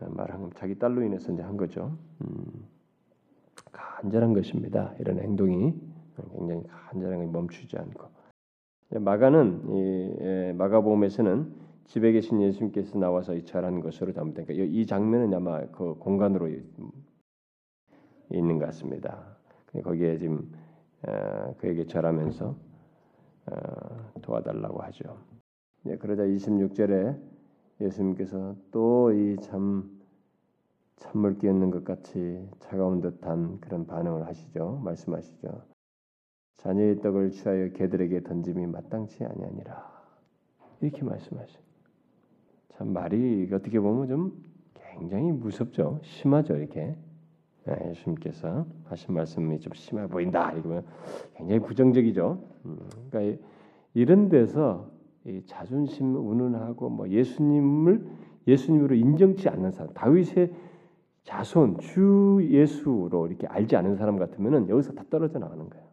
[0.09, 1.97] 말한 자기 딸로 인해서 이제 한 거죠.
[2.21, 2.65] 음,
[3.71, 4.93] 간절한 것입니다.
[4.99, 5.73] 이런 행동이
[6.37, 8.07] 굉장히 간절한 게 멈추지 않고
[8.89, 15.65] 마가는 이 예, 마가복음에서는 집에 계신 예수님께서 나와서 이 절한 것으로 담으니까 이 장면은 아마
[15.67, 16.49] 그 공간으로
[18.29, 19.37] 있는 것 같습니다.
[19.83, 20.51] 거기에 지금
[21.07, 22.55] 어, 그에게 절하면서
[23.45, 25.17] 어, 도와달라고 하죠.
[25.87, 27.17] 예, 그러자 26절에
[27.81, 29.99] 예수님께서 또 이 참
[30.97, 34.81] 찬물 끼얹는 것 같이 차가운 듯한 그런 반응을 하시죠.
[34.83, 35.63] 말씀하시죠.
[36.57, 39.91] 자녀의 떡을 취하여 개들에게 던짐이 마땅치 아니하니라.
[40.81, 41.59] 이렇게 말씀하셔.
[42.69, 44.43] 참 말이 어떻게 보면 좀
[44.75, 45.99] 굉장히 무섭죠.
[46.03, 46.55] 심하죠.
[46.55, 46.95] 이렇게
[47.65, 50.51] 네, 예수님께서 하신 말씀이 좀 심해 보인다.
[50.51, 50.85] 이러면
[51.35, 52.43] 굉장히 부정적이죠.
[52.65, 53.41] 음, 그러니까
[53.95, 54.89] 이런 데서
[55.45, 58.05] 자존심 운운하고 뭐 예수님을
[58.47, 60.51] 예수님으로 인정치 않는 사람, 다윗의
[61.23, 65.85] 자손 주 예수로 이렇게 알지 않은 사람 같으면은 여기서 다 떨어져 나가는 거예요.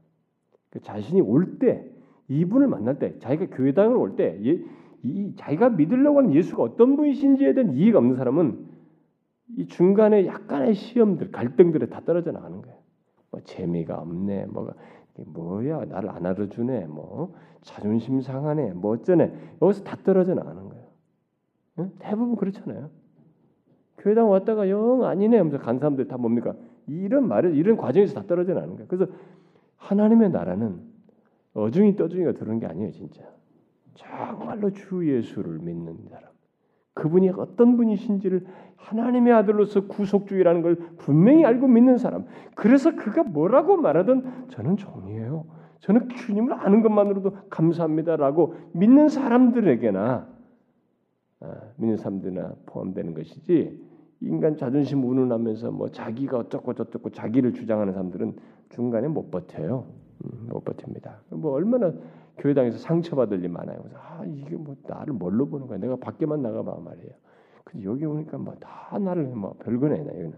[0.70, 1.84] 그 자신이 올 때
[2.28, 4.38] 이분을 만날 때 자기가 교회당을 올때
[5.02, 8.66] 이 자기가 믿으려고 하는 예수가 어떤 분이신지에 대한 이해가 없는 사람은
[9.56, 12.76] 이 중간에 약간의 시험들, 갈등들에 다 떨어져 나가는 거예요.
[13.30, 14.74] 뭐 재미가 없네, 뭐가
[15.26, 20.84] 뭐야 나를 안 알아주네, 뭐 자존심 상하네, 뭐 어쩌네 여기서 다 떨어져 나가는 거예요.
[21.80, 21.92] 응?
[21.98, 22.90] 대부분 그렇잖아요.
[23.98, 26.54] 교회당 왔다가 영 아니네 하면서 간 사람들 다 뭡니까?
[26.86, 28.88] 이런 말을 이런 과정에서 다 떨어져 나가는 거예요.
[28.88, 29.10] 그래서
[29.76, 30.80] 하나님의 나라는
[31.54, 33.22] 어중이 떠중이가 들어오는 게 아니에요, 진짜.
[33.94, 36.27] 정말로 주 예수를 믿는 사람.
[36.98, 42.24] 그분이 어떤 분이신지를 하나님의 아들로서 구속주의라는 걸 분명히 알고 믿는 사람.
[42.56, 45.44] 그래서 그가 뭐라고 말하든 저는 종이에요.
[45.80, 50.26] 저는 주님을 아는 것만으로도 감사합니다라고 믿는 사람들에게나
[51.40, 53.80] 아, 믿는 사람들이나 포함되는 것이지
[54.20, 58.34] 인간 자존심 운운하면서 뭐 자기가 어쩌고 저쩌고 자기를 주장하는 사람들은
[58.70, 59.86] 중간에 못 버텨요.
[60.24, 61.20] 음, 못 버팁니다.
[61.30, 61.92] 뭐 얼마나
[62.38, 63.84] 교회당에서 상처받을 일 많아요.
[63.94, 65.78] 아 이게 뭐 나를 뭘로 보는 거야?
[65.78, 67.10] 내가 밖에만 나가봐 말이에요.
[67.64, 70.34] 근데 여기 오니까 뭐 다 나를 뭐 별거네 나 여기는.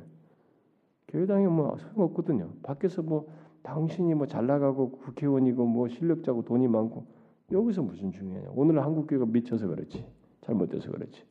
[1.09, 2.51] 교회당에 뭐 소용없거든요.
[2.63, 3.29] 밖에서 뭐
[3.63, 7.05] 당신이 뭐 잘 나가고 국회의원이고 뭐 실력자고 돈이 많고
[7.53, 8.51] 여기서 무슨 중요하냐?
[8.55, 10.07] 오늘 한국 교회가 미쳐서 그렇지
[10.43, 11.25] 잘못돼서 그렇지.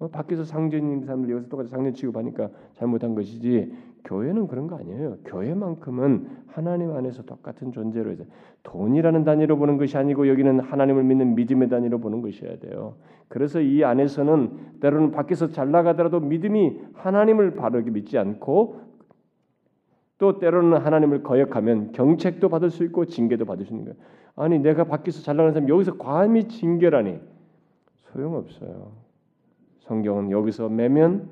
[0.00, 3.72] 어, 밖에서 상전인 사람들 여기서 똑같이 상전 취급하니까 잘못한 것이지
[4.04, 5.18] 교회는 그런 거 아니에요.
[5.24, 8.24] 교회만큼은 하나님 안에서 똑같은 존재로 해서
[8.62, 12.96] 돈이라는 단위로 보는 것이 아니고 여기는 하나님을 믿는 믿음의 단위로 보는 것이어야 돼요.
[13.28, 18.80] 그래서 이 안에서는 때로는 밖에서 잘 나가더라도 믿음이 하나님을 바르게 믿지 않고
[20.18, 23.96] 또 때로는 하나님을 거역하면 경책도 받을 수 있고 징계도 받을 수 있는 거예요.
[24.36, 27.18] 아니 내가 밖에서 잘 나가는 사람 여기서 과함이 징계라니
[28.12, 28.92] 소용없어요.
[29.80, 31.28] 성경은 여기서 매면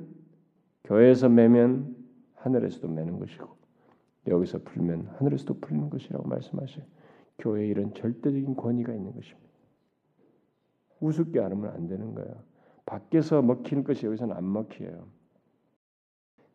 [0.85, 1.98] 교회에서 매면
[2.41, 3.47] 하늘에서도 매는 것이고
[4.27, 6.85] 여기서 풀면 하늘에서도 풀리는 것이라고 말씀하셔요.
[7.39, 9.49] 교회에 이런 절대적인 권위가 있는 것입니다.
[11.01, 12.35] 우습게 않으면 안 되는 거예요.
[12.85, 15.07] 밖에서 먹히는 것이 여기서는 안 먹혀요.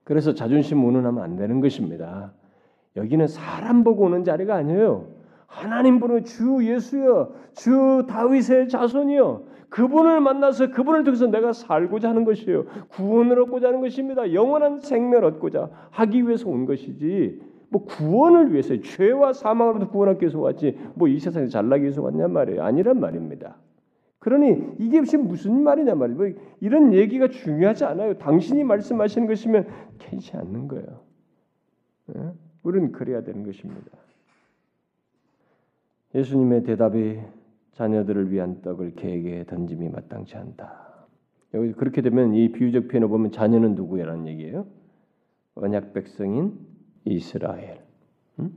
[0.03, 2.33] 그래서 자존심 운운하면 안 되는 것입니다.
[2.95, 5.07] 여기는 사람 보고 오는 자리가 아니에요.
[5.47, 12.65] 하나님 보는 주 예수여, 주 다윗의 자손이여, 그분을 만나서 그분을 통해서 내가 살고자 하는 것이에요.
[12.89, 14.31] 구원을 얻고자 하는 것입니다.
[14.31, 17.41] 영원한 생명을 얻고자 하기 위해서 온 것이지.
[17.69, 20.77] 뭐 구원을 위해서 죄와 사망으로부터 구원하기 위해서 왔지.
[20.93, 22.61] 뭐 이 세상에 잘나기 위해서 왔냔 말이에요.
[22.61, 23.57] 아니란 말입니다.
[24.19, 26.17] 그러니 이게 지금 무슨 말이냐 말이에요.
[26.19, 26.27] 뭐
[26.61, 28.19] 이런 얘기가 중요하지 않아요.
[28.19, 30.99] 당신이 말씀하시는 것이면 괜찮지 않는 거예요.
[32.15, 32.31] 예?
[32.61, 33.89] 우리는 그래야 되는 것입니다.
[36.13, 37.21] 예수님의 대답이
[37.73, 41.07] 자녀들을 위한 떡을 개에게 던짐이 마땅치 않다.
[41.53, 44.65] 여기 그렇게 되면 이 비유적 표현을 보면 자녀는 누구야라는 얘기예요.
[45.55, 46.57] 언약 백성인
[47.05, 47.81] 이스라엘.
[48.39, 48.51] 음?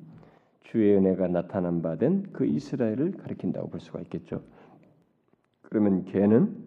[0.64, 4.42] 주의 은혜가 나타난 바 된 그 이스라엘을 가리킨다고 볼 수가 있겠죠.
[5.62, 6.64] 그러면 개는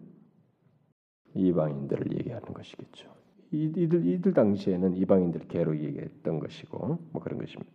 [1.34, 3.08] 이방인들을 얘기하는 것이겠죠.
[3.52, 7.70] 이들 이들 당시에는 이방인들 개로 얘기했던 것이고 뭐 그런 것입니다.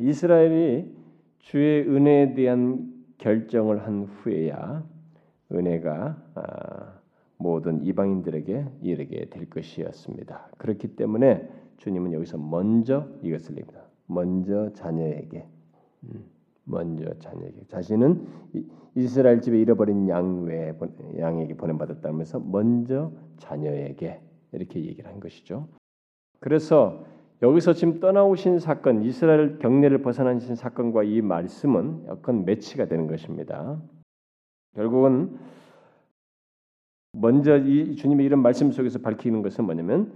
[0.00, 0.92] 이스라엘이
[1.48, 4.86] 주의 은혜에 대한 결정을 한 후에야
[5.50, 6.98] 은혜가 아,
[7.38, 10.50] 모든 이방인들에게 이르게 될 것이었습니다.
[10.58, 13.80] 그렇기 때문에 주님은 여기서 먼저 이것을 냅니다.
[14.04, 15.46] 먼저 자녀에게,
[16.02, 16.26] 음,
[16.64, 18.26] 먼저 자녀에게 자신은
[18.94, 20.74] 이스라엘 집에 잃어버린 양 외에
[21.18, 24.20] 양에게 보냄받았다면서 먼저 자녀에게
[24.52, 25.66] 이렇게 얘기를 한 것이죠.
[26.40, 27.06] 그래서
[27.40, 33.80] 여기서 지금 떠나오신 사건, 이스라엘 경례를 벗어나신 사건과 이 말씀은 약간 매치가 되는 것입니다.
[34.74, 35.38] 결국은
[37.12, 40.12] 먼저 이 주님의 이런 말씀 속에서 밝히는 것은 뭐냐면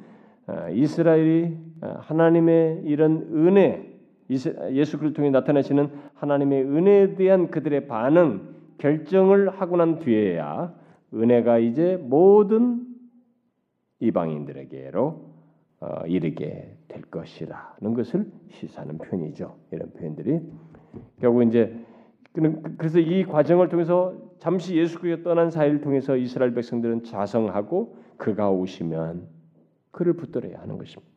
[0.46, 3.88] 아, 이스라엘이 아, 하나님의 이런 은혜,
[4.28, 10.74] 예수 그리스도 통해 나타나시는 하나님의 은혜에 대한 그들의 반응, 결정을 하고 난 뒤에야
[11.14, 12.86] 은혜가 이제 모든
[14.00, 15.31] 이방인들에게로 어,
[16.06, 19.56] 이르게 될 것이라는 것을 시사하는 표현이죠.
[19.70, 20.40] 이런 표현들이
[21.20, 21.76] 결국 이제
[22.78, 29.28] 그래서 이 과정을 통해서 잠시 예수 그리스도 떠난 사이를 통해서 이스라엘 백성들은 자성하고 그가 오시면
[29.90, 31.12] 그를 붙들어야 하는 것입니다.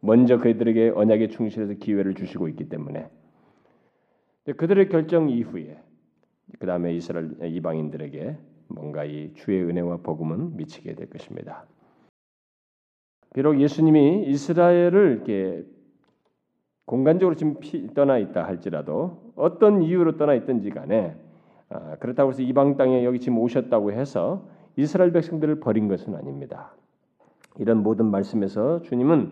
[0.00, 3.08] 먼저 그들에게 언약에 충실해서 기회를 주시고 있기 때문에
[4.56, 5.78] 그들의 결정 이후에
[6.58, 8.36] 그 다음에 이스라엘 이방인들에게
[8.68, 11.66] 뭔가 이 주의 은혜와 복음은 미치게 될 것입니다.
[13.34, 15.64] 비록 예수님이 이스라엘을 이렇게
[16.84, 17.54] 공간적으로 지금
[17.94, 21.16] 떠나 있다 할지라도 어떤 이유로 떠나 있든지 간에
[21.68, 24.44] 아, 그렇다고 해서 이방 땅에 여기 지금 오셨다고 해서
[24.76, 26.72] 이스라엘 백성들을 버린 것은 아닙니다.
[27.58, 29.30] 이런 모든 말씀에서 주님은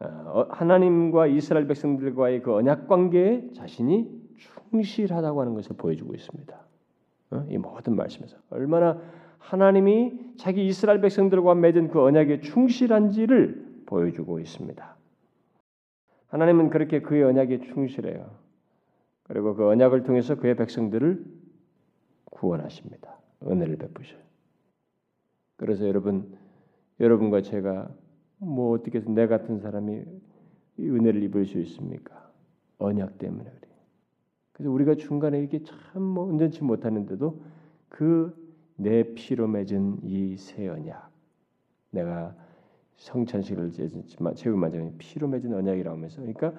[0.00, 4.08] 아, 어, 하나님과 이스라엘 백성들과의 그 언약 관계에 자신이
[4.70, 6.58] 충실하다고 하는 것을 보여주고 있습니다.
[7.32, 7.46] 어?
[7.50, 8.98] 이 모든 말씀에서 얼마나
[9.38, 14.96] 하나님이 자기 이스라엘 백성들과 맺은 그 언약에 충실한지를 보여주고 있습니다.
[16.28, 18.30] 하나님은 그렇게 그의 언약에 충실해요.
[19.22, 21.24] 그리고 그 언약을 통해서 그의 백성들을
[22.26, 23.16] 구원하십니다.
[23.42, 24.20] 은혜를 베푸셔요.
[25.56, 26.36] 그래서 여러분,
[27.00, 27.88] 여러분과 제가
[28.38, 30.04] 뭐 어떻게 해서 내 같은 사람이
[30.78, 32.30] 은혜를 입을 수 있습니까?
[32.78, 33.74] 언약 때문에 그래요.
[34.52, 37.42] 그래서 우리가 중간에 이렇게 참뭐 온전치 못하는데도
[37.88, 38.47] 그
[38.78, 41.10] 내 피로 맺은 이 새 언약
[41.90, 42.34] 내가
[42.96, 43.72] 성찬식을
[44.34, 46.52] 채우만 전에 피로 맺은 언약이라고 하면서 그러니까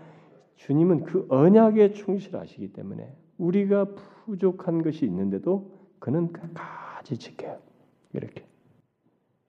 [0.55, 3.85] 주님은 그 언약에 충실하시기 때문에 우리가
[4.25, 7.59] 부족한 것이 있는데도 그는 끝까지 지켜요.
[8.13, 8.45] 이렇게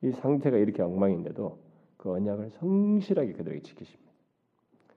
[0.02, 1.58] 이 상태가 이렇게 엉망인데도
[1.96, 4.10] 그 언약을 성실하게 그들에게 지키십니다.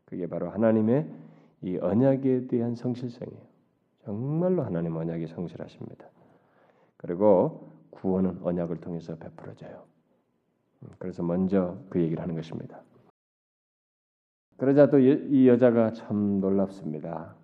[0.05, 1.07] 그게 바로 하나님의
[1.63, 3.41] 이 언약에 대한 성실성이에요.
[4.05, 6.07] 정말로 하나님 언약에 성실하십니다.
[7.03, 9.83] 그리고 구원은 언약을 통해서 베풀어져요.
[10.83, 12.81] 음, 그래서 먼저 그 얘기를 하는 것입니다.
[14.57, 17.35] 그러자 또 이 여자가 참 놀랍습니다.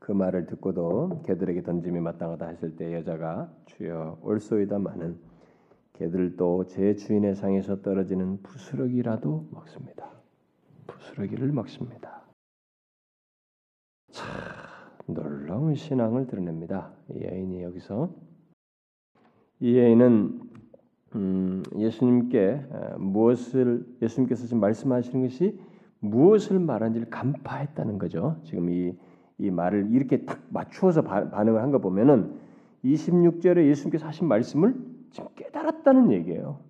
[0.00, 5.18] 그 말을 듣고도 개들에게 던짐이 마땅하다 했을 때 여자가 주여 올소이다마는
[5.92, 10.10] 개들도 제 주인의 상에서 떨어지는 부스러기라도 먹습니다.
[10.86, 12.22] 부스러기를 먹습니다.
[14.10, 14.55] 참
[15.06, 16.92] 놀라운 신앙을 드러냅니다.
[17.14, 18.10] 이 여인이 여기서
[19.60, 20.40] 이 여인은
[21.14, 22.64] 음, 예수님께
[22.98, 25.58] 무엇을 예수님께서 지금 말씀하시는 것이
[26.00, 28.36] 무엇을 말하는지를 간파했다는 거죠.
[28.44, 28.94] 지금 이,
[29.38, 32.34] 이 말을 이렇게 딱 맞추어서 바, 반응을 한 거 보면은
[32.84, 34.74] 26절에 예수님께서 하신 말씀을
[35.10, 36.60] 지금 깨달았다는 얘기예요.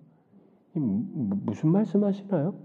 [0.73, 2.55] 무슨 말씀하시나요?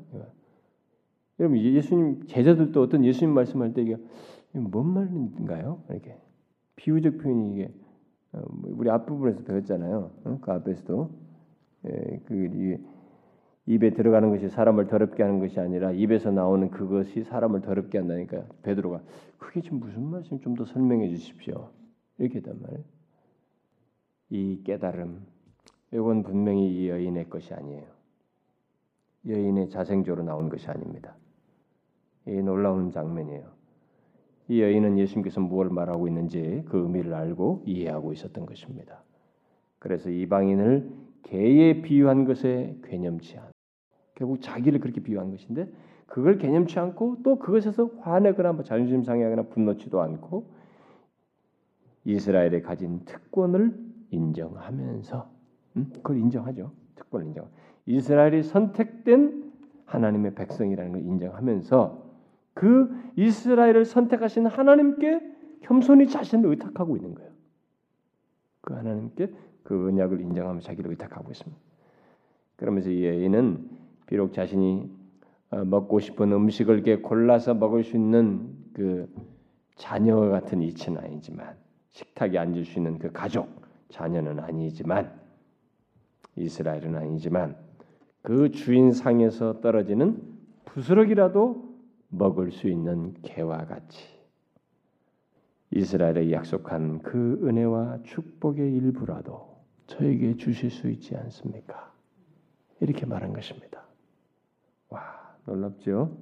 [1.41, 3.97] 여러분 예수님 제자들도 어떤 예수님 말씀할 때 이게
[4.53, 5.83] 뭔 말인가요?
[5.91, 6.17] 이렇게
[6.77, 7.73] 비유적 표현이 이게
[8.33, 10.11] 어, 우리 앞부분에서 배웠잖아요.
[10.41, 11.11] 그 앞에서도
[11.87, 12.79] 예, 그
[13.67, 19.03] 입에 들어가는 것이 사람을 더럽게 하는 것이 아니라 입에서 나오는 그것이 사람을 더럽게 한다니까 베드로가
[19.39, 21.71] 그게 지금 무슨 말씀 좀 더 설명해 주십시오.
[22.19, 22.85] 이렇게 했단 말이에요.
[24.31, 25.27] 이 깨달음
[25.93, 27.85] 이건 분명히 이 여인의 것이 아니에요.
[29.29, 31.15] 여인의 자생적으로 나온 것이 아닙니다.
[32.27, 33.62] 이 놀라운 장면이에요.
[34.49, 39.03] 이 여인은 예수님께서 무엇을 말하고 있는지 그 의미를 알고 이해하고 있었던 것입니다.
[39.79, 40.91] 그래서 이방인을
[41.23, 43.51] 개에 비유한 것에 괴념치 않.
[44.15, 45.69] 결국 자기를 그렇게 비유한 것인데
[46.07, 50.51] 그걸 개념치 않고 또 그것에서 화내거나 뭐 자존심 상해하거나 분노치도 않고
[52.05, 53.75] 이스라엘에 가진 특권을
[54.11, 55.31] 인정하면서
[55.77, 55.91] 음?
[55.95, 56.73] 그걸 인정하죠.
[56.97, 57.49] 특권을 인정.
[57.87, 59.53] 이스라엘이 선택된
[59.87, 62.02] 하나님의 백성이라는 걸 인정하면서
[62.55, 65.21] 그 이스라엘을 선택하신 하나님께
[65.63, 67.31] 겸손히 자신을 의탁하고 있는 거예요.
[68.61, 69.33] 그 하나님께
[69.63, 71.61] 그 언약을 인정하며 자기를 의탁하고 있습니다.
[72.57, 73.71] 그러면서 이 여인은
[74.07, 74.91] 비록 자신이
[75.51, 79.13] 어, 먹고 싶은 음식을 이렇게 골라서 먹을 수 있는 그
[79.77, 81.57] 자녀 같은 이치는 아니지만
[81.91, 83.49] 식탁에 앉을 수 있는 그 가족
[83.91, 85.13] 자녀는 아니지만
[86.37, 87.57] 이스라엘은 아니지만
[88.23, 90.23] 그 주인 상에서 떨어지는
[90.65, 91.72] 부스럭이라도
[92.13, 93.99] 먹을 수 있는 개와 같이
[95.71, 99.57] 이스라엘에 약속한 그 은혜와 축복의 일부라도
[99.87, 101.93] 저에게 주실 수 있지 않습니까?
[102.81, 103.83] 이렇게 말한 것입니다.
[104.91, 105.01] 와
[105.47, 106.19] 놀랍죠?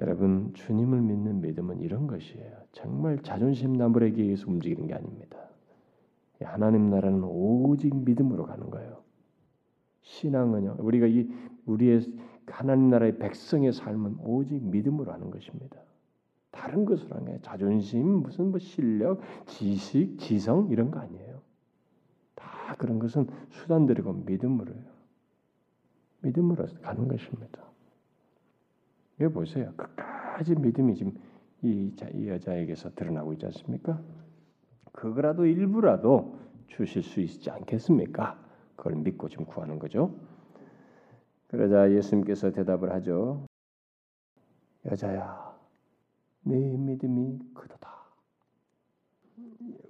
[0.00, 2.56] 여러분 주님을 믿는 믿음은 이런 것이에요.
[2.72, 5.38] 정말 자존심 나무에게 의해서 움직이는 게 아닙니다.
[6.42, 9.02] 하나님 나라는 오직 믿음으로 가는 거예요.
[10.00, 10.76] 신앙은요.
[10.78, 11.28] 우리가 이
[11.66, 12.00] 우리의
[12.46, 15.78] 하나님 나라의 백성의 삶은 오직 믿음으로 하는 것입니다.
[16.50, 21.40] 다른 것으로 하는 게 자존심, 무슨 뭐 실력, 지식, 지성 이런 거 아니에요.
[22.34, 24.82] 다 그런 것은 수단들이고 믿음으로요.
[26.20, 27.62] 믿음으로 가는 것입니다.
[29.20, 29.72] 여기 보세요.
[29.76, 31.14] 끝까지 믿음이 지금
[31.62, 34.00] 이, 이 여자에게서 드러나고 있지 않습니까?
[34.92, 38.38] 그거라도 일부라도 주실 수 있지 않겠습니까?
[38.76, 40.14] 그걸 믿고 지금 구하는 거죠.
[41.52, 43.46] 그러자 예수님께서 대답을 하죠.
[44.86, 45.54] 여자야,
[46.44, 47.92] 네 믿음이 크도다.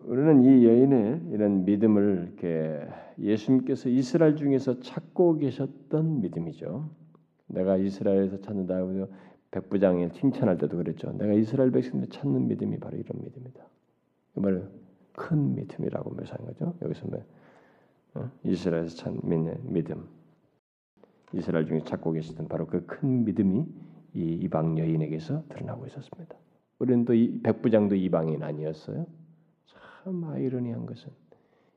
[0.01, 6.91] 우리는 이 여인의 이런 믿음을 이렇게 예수님께서 이스라엘 중에서 찾고 계셨던 믿음이죠.
[7.47, 8.81] 내가 이스라엘에서 찾는다.
[9.53, 11.13] 백부장을 칭찬할 때도 그랬죠.
[11.13, 13.65] 내가 이스라엘 백성들 찾는 믿음이 바로 이런 믿음이다.
[14.35, 14.69] 그 말은
[15.13, 16.75] 큰 믿음이라고 묘사한 거죠.
[16.83, 17.25] 여기서 뭐
[18.15, 18.31] 어?
[18.43, 19.21] 이스라엘에서 찾는
[19.73, 20.09] 믿음,
[21.35, 23.67] 이스라엘 중에 찾고 계시던 바로 그 큰 믿음이
[24.15, 26.37] 이 이방 여인에게서 드러나고 있었습니다.
[26.79, 29.07] 우리는 또 이 백부장도 이방인 아니었어요.
[29.67, 31.11] 참 아이러니한 것은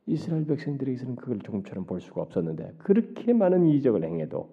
[0.07, 4.49] 이스라엘 백성들에게서는 그걸 조금처럼 볼 수가 없었는데 그렇게 많은 이적을 행해도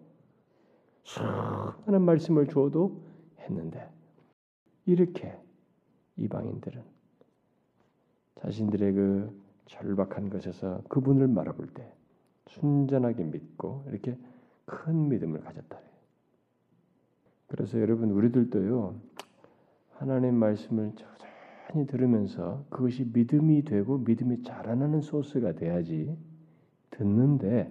[1.05, 3.03] 수많은 말씀을 주어도
[3.41, 3.89] 했는데
[4.87, 5.37] 이렇게
[6.17, 6.83] 이방인들은
[8.37, 11.93] 자신들의 그 절박한 것에서 그분을 말아볼 때
[12.49, 14.17] 순전하게 믿고 이렇게
[14.73, 15.79] 큰 믿음을 가졌다.
[17.49, 18.95] 그래서 여러분 우리들도요
[19.91, 26.17] 하나님 말씀을 천천히 들으면서 그것이 믿음이 되고 믿음이 자라나는 소스가 돼야지
[26.91, 27.71] 듣는데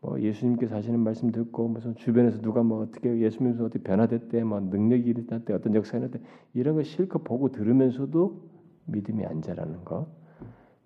[0.00, 5.10] 뭐 예수님께서 하시는 말씀 듣고 무슨 주변에서 누가 뭐 어떻게 예수님께서 어떻게 변화됐대, 뭐 능력이
[5.10, 6.20] 일어났대, 어떤 역사가 일어났대
[6.54, 8.48] 이런 거 실컷 보고 들으면서도
[8.86, 10.06] 믿음이 안 자라는 거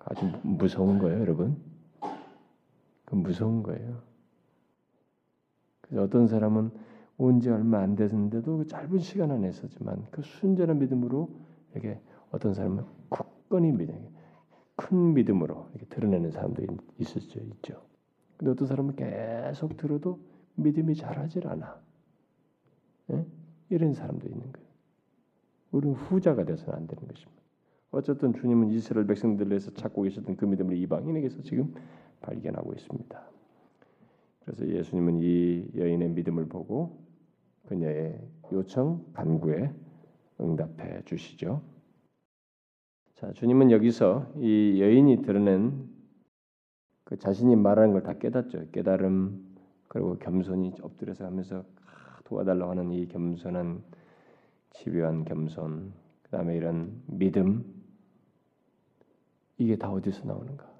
[0.01, 1.57] 아주 무서운 거예요, 여러분.
[3.05, 4.14] 그 무서운 거예요.
[5.89, 6.70] 그래서 어떤 사람은
[7.16, 11.30] 온 지 얼마 안 됐는데도 그 짧은 시간 안에서지만 그 순전한 믿음으로
[11.72, 12.01] 이렇게
[12.32, 14.09] 어떤 사람은 굳건히 믿음,
[14.76, 16.64] 큰 믿음으로 이렇게 드러내는 사람도
[16.99, 17.80] 있을 수 있죠.
[18.37, 20.18] 근데 어떤 사람은 계속 들어도
[20.57, 21.80] 믿음이 자라질 않아.
[23.12, 23.26] 예?
[23.70, 24.68] 이런 사람도 있는 거예요.
[25.70, 27.43] 우리는 후자가 돼서는 안 되는 것입니다.
[27.93, 31.74] 어쨌든 주님은 이스라엘 백성들에서 찾고 계셨던 그 믿음을 이방인에게서 지금
[32.22, 33.34] 발견하고 있습니다.
[34.45, 37.03] 그래서 예수님은 이 여인의 믿음을 보고
[37.66, 38.20] 그녀의
[38.53, 39.72] 요청 간구에
[40.40, 41.62] 응답해 주시죠.
[43.14, 45.88] 자, 주님은 여기서 이 여인이 드러낸
[47.05, 48.70] 그 자신이 말하는 걸 다 깨닫죠.
[48.72, 49.55] 깨달음
[49.88, 51.64] 그리고 겸손히 엎드려서 하면서
[52.24, 53.82] 도와달라고 하는 이 겸손한
[54.70, 55.92] 집요한 겸손,
[56.24, 57.64] 그다음에 이런 믿음
[59.59, 60.74] 이게 다 어디서 나오는가?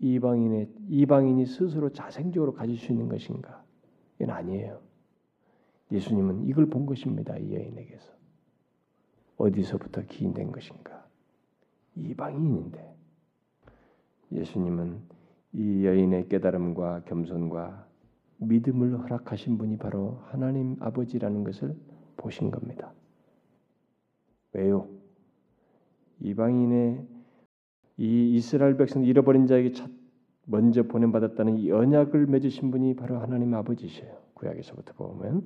[0.00, 3.64] 이방인의 이방인이 스스로 자생적으로 가질 수 있는 것인가?
[4.18, 4.80] 이건 아니에요.
[5.90, 7.36] 예수님은 이걸 본 것입니다.
[7.36, 8.12] 이 여인에게서
[9.36, 11.06] 어디서부터 기인된 것인가?
[11.96, 12.96] 이방인인데
[14.32, 15.00] 예수님은
[15.54, 17.88] 이 여인의 깨달음과 겸손과
[18.38, 21.74] 믿음을 허락하신 분이 바로 하나님 아버지라는 것을
[22.16, 22.92] 보신 겁니다.
[24.52, 24.88] 왜요?
[26.20, 27.06] 이방인의
[27.98, 29.72] 이 이스라엘 백성 잃어버린 자에게
[30.46, 34.10] 먼저 보냄 받았다는 이 언약을 맺으신 분이 바로 하나님 아버지셔요.
[34.34, 35.42] 구약에서부터 보면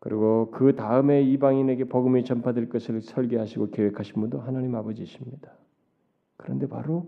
[0.00, 5.52] 그리고 그 다음에 이방인에게 복음이 전파될 것을 설계하시고 계획하신 분도 하나님 아버지십니다.
[6.36, 7.06] 그런데 바로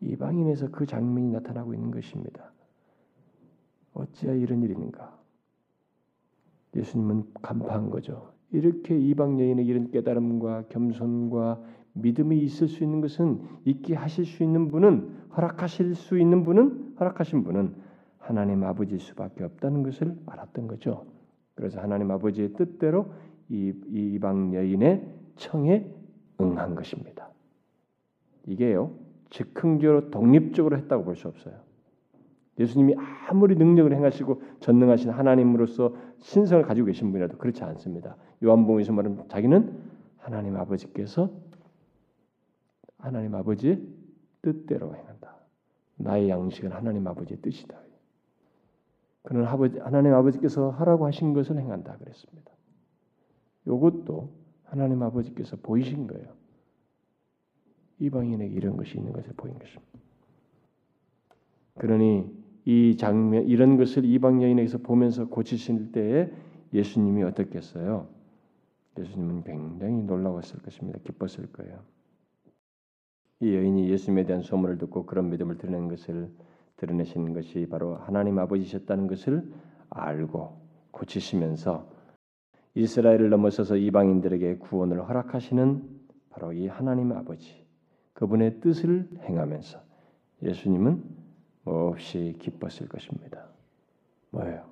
[0.00, 2.52] 이방인에서 그 장면이 나타나고 있는 것입니다.
[3.94, 5.18] 어찌하여 이런 일인가?
[6.76, 8.32] 예수님은 간파한 거죠.
[8.50, 11.62] 이렇게 이방 여인의 이런 깨달음과 겸손과
[12.00, 17.44] 믿음이 있을 수 있는 것은 있게 하실 수 있는 분은 허락하실 수 있는 분은 허락하신
[17.44, 17.74] 분은
[18.18, 21.06] 하나님 아버지일 수밖에 없다는 것을 알았던 거죠.
[21.54, 23.06] 그래서 하나님 아버지의 뜻대로
[23.48, 25.86] 이, 이 이방 여인의 청에
[26.40, 27.28] 응한 것입니다.
[28.46, 28.92] 이게요
[29.30, 31.54] 즉흥적으로 독립적으로 했다고 볼 수 없어요.
[32.58, 32.96] 예수님이
[33.28, 38.16] 아무리 능력을 행하시고 전능하신 하나님으로서 신성을 가지고 계신 분이라도 그렇지 않습니다.
[38.42, 39.72] 요한복음에서 말하면 자기는
[40.16, 41.30] 하나님 아버지께서
[42.98, 43.80] 하나님 아버지의
[44.42, 45.36] 뜻대로 행한다.
[45.96, 47.78] 나의 양식은 하나님 아버지의 뜻이다.
[49.22, 52.52] 그는 아버지, 하나님 아버지께서 하라고 하신 것을 행한다 그랬습니다.
[53.66, 54.32] 이것도
[54.64, 56.28] 하나님 아버지께서 보이신 거예요.
[57.98, 59.98] 이방인에게 이런 것이 있는 것을 보인 것입니다.
[61.74, 62.26] 그러니
[62.64, 66.30] 이 장면 이런 것을 이방 여인에게서 보면서 고치실 때에
[66.72, 68.08] 예수님이 어떻겠어요?
[68.98, 70.98] 예수님은 굉장히 놀라웠을 것입니다.
[71.04, 71.82] 기뻤을 거예요.
[73.40, 76.30] 이 여인이 예수님에 대한 소문을 듣고 그런 믿음을 드러낸 것을
[76.76, 79.52] 드러내신 것이 바로 하나님 아버지셨다는 것을
[79.90, 80.60] 알고
[80.90, 81.86] 고치시면서
[82.74, 85.82] 이스라엘을 넘어서서 이방인들에게 구원을 허락하시는
[86.30, 87.66] 바로 이 하나님 아버지
[88.14, 89.80] 그분의 뜻을 행하면서
[90.42, 91.02] 예수님은
[91.64, 93.46] 몹시 기뻤을 것입니다.
[94.30, 94.64] 뭐예요?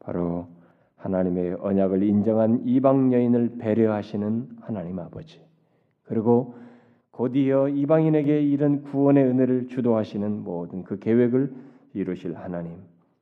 [0.00, 0.48] 바로
[0.96, 5.40] 하나님의 언약을 인정한 이방 여인을 배려하시는 하나님 아버지
[6.04, 6.56] 그리고
[7.18, 11.52] 곧이어 이방인에게 이런 구원의 은혜를 주도하시는 모든 그 계획을
[11.92, 12.76] 이루실 하나님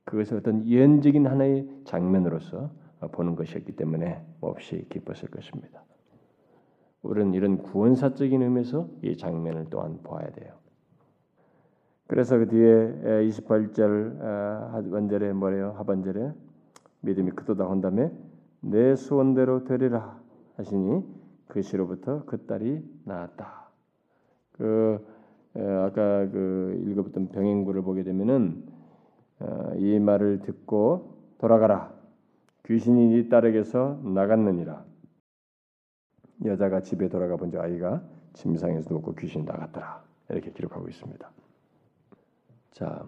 [0.05, 2.69] 그것을 어떤 예언적인 하나의 장면으로서
[3.11, 5.83] 보는 것이었기 때문에 몹시 기뻤을 것입니다.
[7.01, 10.53] 우리는 이런 구원사적인 의미에서 이 장면을 또한 보아야 돼요.
[12.05, 15.73] 그래서 그 뒤에 28절 하반절에 뭐래요?
[15.75, 16.33] 하반절에
[17.01, 18.11] 믿음이 크도다 한 다음에
[18.61, 20.19] 내 소원대로 되리라
[20.55, 21.03] 하시니
[21.47, 23.66] 그 시로부터 그 딸이 나았다.
[24.57, 25.05] 그
[25.55, 28.63] 아까 그 읽어봤던 병행구를 보게 되면은
[29.39, 31.93] 어, 이 말을 듣고 돌아가라
[32.65, 34.83] 귀신이 네 딸에게서 나갔느니라
[36.45, 38.03] 여자가 집에 돌아가 본즉 아이가
[38.33, 41.31] 침상에서 누웠고 귀신이 나갔더라 이렇게 기록하고 있습니다.
[42.71, 43.05] 자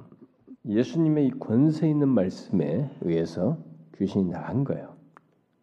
[0.65, 3.57] 예수님의 이 권세 있는 말씀에 의해서
[3.97, 4.95] 귀신이 나간 거예요.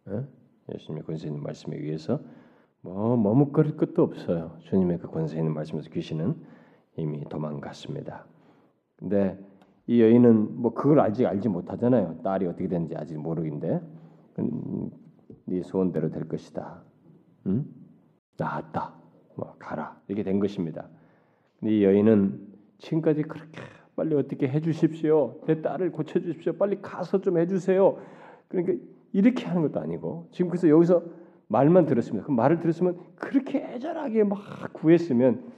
[0.05, 0.25] 어?
[0.73, 2.19] 예수님의 권세 있는 말씀에 의해서
[2.87, 4.57] 뭐 머뭇거릴 것도 없어요.
[4.61, 6.35] 주님의 그 권세 있는 말씀에서 귀신은
[6.95, 8.25] 이미 도망갔습니다.
[8.95, 9.37] 근데
[9.87, 12.21] 이 여인은 뭐 그걸 아직 알지 못하잖아요.
[12.23, 13.81] 딸이 어떻게 되는지 아직 모르긴데
[14.39, 14.89] 음,
[15.45, 16.81] 네 소원대로 될 것이다.
[17.47, 17.65] 응?
[18.37, 18.93] 나았다.
[19.35, 19.99] 뭐 가라.
[20.07, 20.87] 이렇게 된 것입니다.
[21.63, 22.39] 이 여인은
[22.77, 23.59] 지금까지 그렇게
[23.97, 25.41] 빨리 어떻게 해주십시오.
[25.45, 26.53] 내 딸을 고쳐주십시오.
[26.53, 27.97] 빨리 가서 좀 해주세요.
[28.47, 28.81] 그러니까
[29.11, 31.03] 이렇게 하는 것도 아니고 지금 그래서 여기서
[31.47, 32.25] 말만 들었습니다.
[32.25, 34.41] 그 말을 들었으면 그렇게 애절하게 막
[34.73, 35.51] 구했으면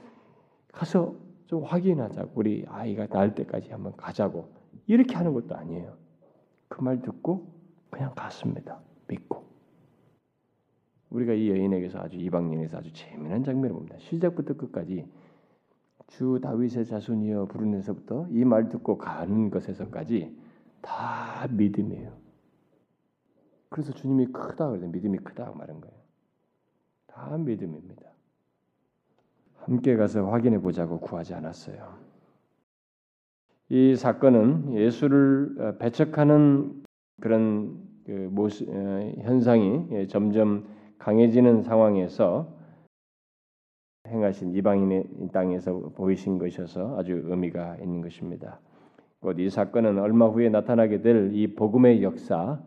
[0.72, 1.14] 가서
[1.46, 4.52] 좀 확인하자고 우리 아이가 날 때까지 한번 가자고
[4.86, 5.96] 이렇게 하는 것도 아니에요.
[6.68, 7.52] 그 말 듣고
[7.90, 8.80] 그냥 갔습니다.
[9.08, 9.44] 믿고
[11.10, 13.96] 우리가 이 여인에게서 아주 이방인에서 아주 재미난 장면을 봅니다.
[13.98, 15.06] 시작부터 끝까지
[16.06, 20.36] 주 다윗의 자손이여 부르면서부터 이 말 듣고 가는 것에서까지
[20.80, 22.12] 다 믿음이에요.
[23.70, 25.94] 그래서 주님이 크다 그래 믿음이 크다 말한 거예요.
[27.06, 28.02] 다 믿음입니다.
[29.58, 31.98] 함께 가서 확인해 보자고 구하지 않았어요.
[33.68, 36.82] 이 사건은 예수를 어, 배척하는
[37.20, 38.72] 그런 그 모습, 어,
[39.22, 40.66] 현상이 예, 점점
[40.98, 42.52] 강해지는 상황에서
[44.08, 48.58] 행하신 이방인의 땅에서 보이신 것이어서 아주 의미가 있는 것입니다.
[49.20, 52.60] 곧 이 사건은 얼마 후에 나타나게 될 이 복음의 역사,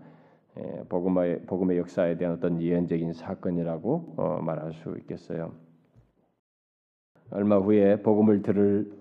[0.59, 5.53] 예, 복음의 복음의 역사에 대한 어떤 예언적인 사건이라고 어, 말할 수 있겠어요.
[7.31, 8.91] 얼마 후에 복음을 들을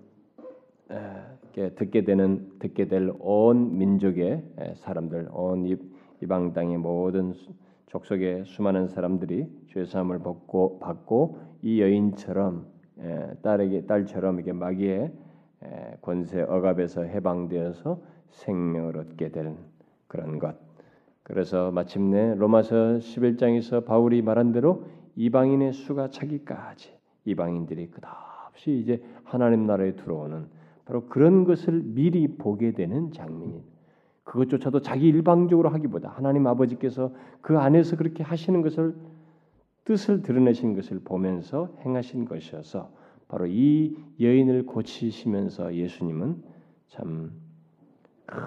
[1.53, 4.43] 듣게 되는 듣게 될 온 민족의
[4.77, 5.67] 사람들, 온
[6.23, 7.35] 이방 땅의 모든
[7.87, 12.67] 족속의 수많은 사람들이 죄 사함을 받고 받고 이 여인처럼
[13.43, 15.13] 딸에게 딸처럼 이게 마귀의
[16.01, 18.01] 권세 억압에서 해방되어서
[18.31, 19.59] 생명을 얻게 되는
[20.07, 20.57] 그런 것.
[21.23, 24.85] 그래서 마침내 로마서 11장에서 바울이 말한 대로
[25.17, 26.93] 이방인의 수가 차기까지
[27.25, 30.47] 이방인들이 끝없이 이제 하나님 나라에 들어오는
[30.85, 33.67] 바로 그런 것을 미리 보게 되는 장면입니다.
[34.25, 38.95] 그것조차도 자기 일방적으로 하기보다 하나님 아버지께서 그 안에서 그렇게 하시는 것을
[39.85, 42.91] 뜻을 드러내신 것을 보면서 행하신 것이어서
[43.29, 46.43] 바로 이 여인을 고치시면서 예수님은
[46.89, 47.33] 참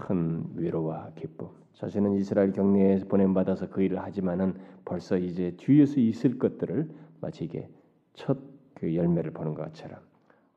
[0.07, 1.47] 큰 위로와 기쁨.
[1.73, 4.55] 자신은 이스라엘 경내에 보냄 받아서 그 일을 하지만은
[4.85, 6.89] 벌써 이제 뒤에서 있을 것들을
[7.21, 7.69] 마치 이게
[8.13, 9.99] 첫 그 열매를 보는 것처럼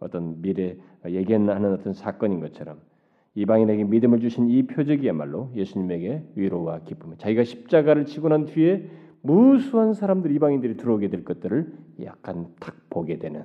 [0.00, 0.76] 어떤 미래
[1.06, 2.80] 예견하는 어떤 사건인 것처럼
[3.34, 7.16] 이방인에게 믿음을 주신 이 표적이야말로 예수님에게 위로와 기쁨.
[7.16, 8.90] 자기가 십자가를 지고 난 뒤에
[9.22, 11.72] 무수한 사람들 이방인들이 들어오게 될 것들을
[12.02, 13.44] 약간 탁 보게 되는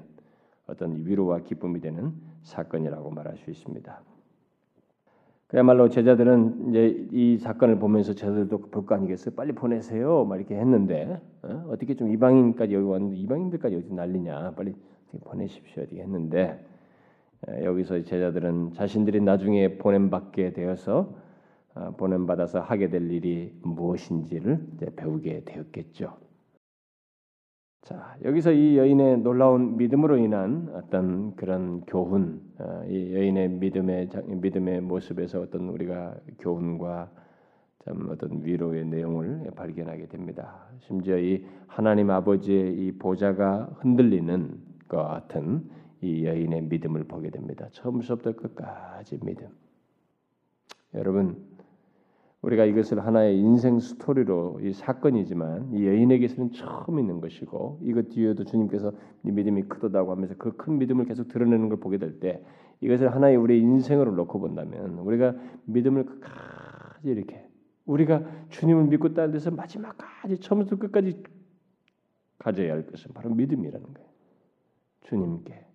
[0.66, 4.02] 어떤 위로와 기쁨이 되는 사건이라고 말할 수 있습니다.
[5.54, 9.36] 그야말로 제자들은 이제 이 사건을 보면서 제자들도 볼 거 아니겠어요?
[9.36, 10.26] 빨리 보내세요.
[10.26, 11.76] 막 이렇게 했는데 어?
[11.80, 14.54] 떻게좀 이방인까지 여기 왔는데 이방인들까지 여기 난리냐?
[14.56, 14.74] 빨리
[15.24, 15.84] 보내십시오.
[15.84, 16.66] 이렇게 했는데
[17.64, 21.14] 여기서 제자들은 자신들이 나중에 보냄 받게 되어서
[21.76, 24.60] 어, 보냄 받아서 하게 될 일이 무엇인지를
[24.96, 26.18] 배우게 되었겠죠.
[27.84, 34.80] 자 여기서 이 여인의 놀라운 믿음으로 인한 어떤 그런 교훈, 어, 이 여인의 믿음의 믿음의
[34.82, 37.12] 모습에서 어떤 우리가 교훈과
[37.84, 40.66] 참 어떤 위로의 내용을 발견하게 됩니다.
[40.80, 44.58] 심지어 이 하나님 아버지의 이 보좌가 흔들리는
[44.88, 45.70] 것 같은
[46.02, 47.68] 이 여인의 믿음을 보게 됩니다.
[47.72, 49.48] 처음부터 끝까지 믿음.
[50.94, 51.53] 여러분
[52.44, 58.92] 우리가 이것을 하나의 인생 스토리로 이 사건이지만 이 여인에게서는 처음 있는 것이고 이것 뒤에도 주님께서
[59.22, 62.44] 네 믿음이 크다고 하면서 그 큰 믿음을 계속 드러내는 걸 보게 될 때
[62.82, 65.36] 이것을 하나의 우리 인생으로 놓고 본다면 우리가
[65.66, 67.48] 믿음을 끝까지 이렇게
[67.86, 71.24] 우리가 주님을 믿고 따라서 마지막까지 처음부터 끝까지
[72.40, 74.10] 가져야 할 것은 바로 믿음이라는 거예요.
[75.04, 75.66] 주님께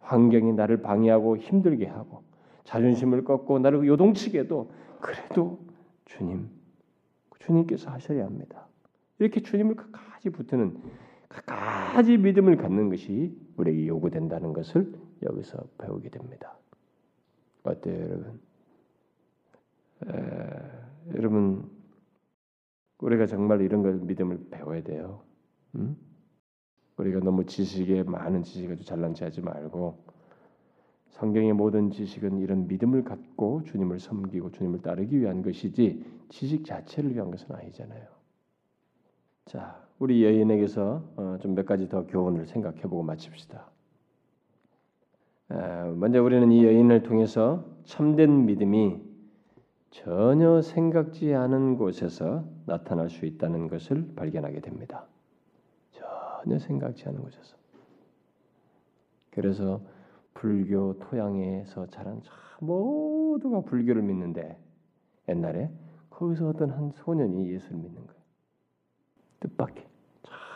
[0.00, 2.22] 환경이 나를 방해하고 힘들게 하고
[2.64, 4.70] 자존심을 꺾고 나를 요동치게도
[5.00, 5.58] 그래도
[6.04, 6.48] 주님,
[7.38, 8.66] 주님께서 하셔야 합니다.
[9.18, 10.80] 이렇게 주님을 끝까지 붙드는
[11.28, 14.92] 끝까지 믿음을 갖는 것이 우리에게 요구된다는 것을
[15.22, 16.56] 여기서 배우게 됩니다.
[17.62, 18.40] 어때요, 여러분?
[20.06, 21.70] 에, 여러분,
[22.98, 25.22] 우리가 정말 이런 걸 믿음을 배워야 돼요.
[25.76, 25.96] 음?
[26.96, 30.04] 우리가 너무 지식에 많은 지식을 잘난 체하지 말고
[31.12, 37.30] 성경의 모든 지식은 이런 믿음을 갖고 주님을 섬기고 주님을 따르기 위한 것이지 지식 자체를 위한
[37.30, 38.06] 것은 아니잖아요.
[39.46, 43.70] 자, 우리 여인에게서 어, 좀몇 가지 더 교훈을 생각해보고 마칩시다.
[45.96, 49.02] 먼저 우리는 이 여인을 통해서 참된 믿음이
[49.90, 55.04] 전혀 생각지 않은 곳에서 나타날 수 있다는 것을 발견하게 됩니다.
[55.90, 57.56] 전혀 생각지 않은 곳에서.
[59.30, 59.82] 그래서
[60.34, 62.20] 불교 토양에서 자란
[62.60, 64.58] 모두가 불교를 믿는데
[65.28, 65.70] 옛날에
[66.10, 68.22] 거기서 어떤 한 소년이 예수를 믿는 거예요.
[69.40, 69.86] 뜻밖의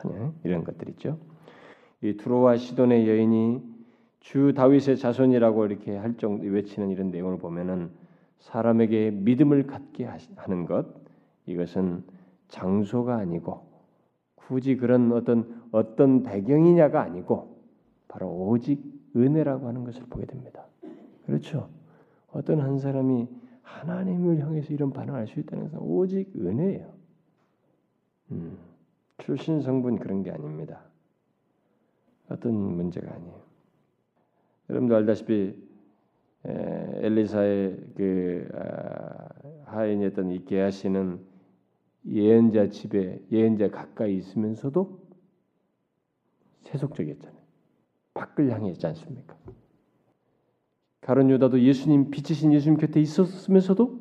[0.00, 1.18] 전혀 이런 것들 있죠.
[2.02, 3.76] 이 두로와 시돈의 여인이
[4.20, 7.90] 주 다윗의 자손이라고 이렇게 할 정도 외치는 이런 내용을 보면은
[8.40, 10.04] 사람에게 믿음을 갖게
[10.36, 10.86] 하는 것
[11.46, 12.04] 이것은
[12.48, 13.66] 장소가 아니고
[14.34, 17.56] 굳이 그런 어떤 어떤 배경이냐가 아니고
[18.08, 20.66] 바로 오직 은혜라고 하는 것을 보게 됩니다.
[21.24, 21.68] 그렇죠?
[22.30, 23.28] 어떤 한 사람이
[23.62, 26.92] 하나님을 향해서 이런 반응할 수 있다는 것은 오직 은혜예요.
[28.32, 28.58] 음,
[29.18, 30.82] 출신 성분 그런 게 아닙니다.
[32.28, 33.40] 어떤 문제가 아니에요.
[34.68, 35.66] 여러분도 알다시피
[36.44, 39.28] 에, 엘리사의 그 아,
[39.64, 41.20] 하인이었던 이 게하시는
[42.08, 45.00] 예언자 집에 예언자 가까이 있으면서도
[46.62, 47.35] 세속적이었잖아요.
[48.16, 49.36] 밖을 향해 있지 않습니까?
[51.02, 54.00] 가론 유다도 예수님 빛이신 예수님 곁에 있었으면서도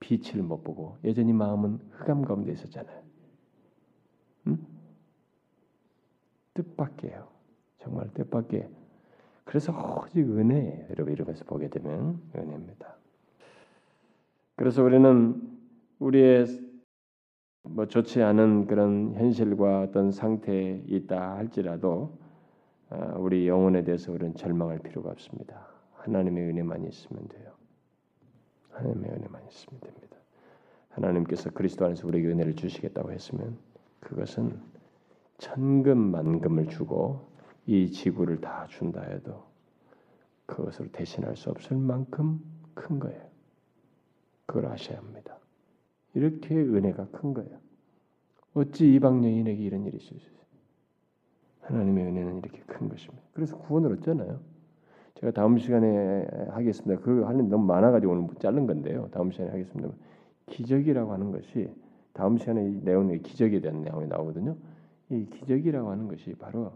[0.00, 3.02] 빛을 못 보고 여전히 마음은 흑암 가운데 있었잖아요.
[4.48, 4.66] 음?
[6.54, 7.28] 뜻밖이에요.
[7.78, 8.68] 정말 뜻밖에.
[9.44, 10.86] 그래서 오직 은혜예요.
[10.90, 12.96] 여러분 이러면서 보게 되면 은혜입니다.
[14.56, 15.40] 그래서 우리는
[15.98, 16.46] 우리의
[17.62, 22.19] 뭐 좋지 않은 그런 현실과 어떤 상태에 있다 할지라도 아,
[23.16, 25.68] 우리 영혼에 대해서 우리는 절망할 필요가 없습니다.
[25.94, 27.52] 하나님의 은혜만 있으면 돼요.
[28.70, 30.16] 하나님의 은혜만 있으면 됩니다.
[30.88, 33.58] 하나님께서 그리스도 안에서 우리에게 은혜를 주시겠다고 했으면
[34.00, 34.60] 그것은
[35.38, 37.30] 천금 만금을 주고
[37.66, 39.44] 이 지구를 다 준다 해도
[40.46, 42.40] 그것으로 대신할 수 없을 만큼
[42.74, 43.30] 큰 거예요.
[44.46, 45.38] 그걸 아셔야 합니다.
[46.14, 47.58] 이렇게 은혜가 큰 거예요.
[48.54, 50.49] 어찌 이방 여인에게 이런 일이 있을 수 있어요?
[51.60, 53.22] 하나님의 은혜는 이렇게 큰 것입니다.
[53.32, 54.40] 그래서 구원을 얻잖아요.
[55.14, 57.00] 제가 다음 시간에 하겠습니다.
[57.02, 59.08] 그 하는 너무 많아가지고 오늘 자른 건데요.
[59.10, 59.90] 다음 시간에 하겠습니다.
[60.46, 61.70] 기적이라고 하는 것이
[62.12, 64.56] 다음 시간에 이 내용에 기적에 대한 내용이 나오거든요.
[65.10, 66.72] 이 기적이라고 하는 것이 바로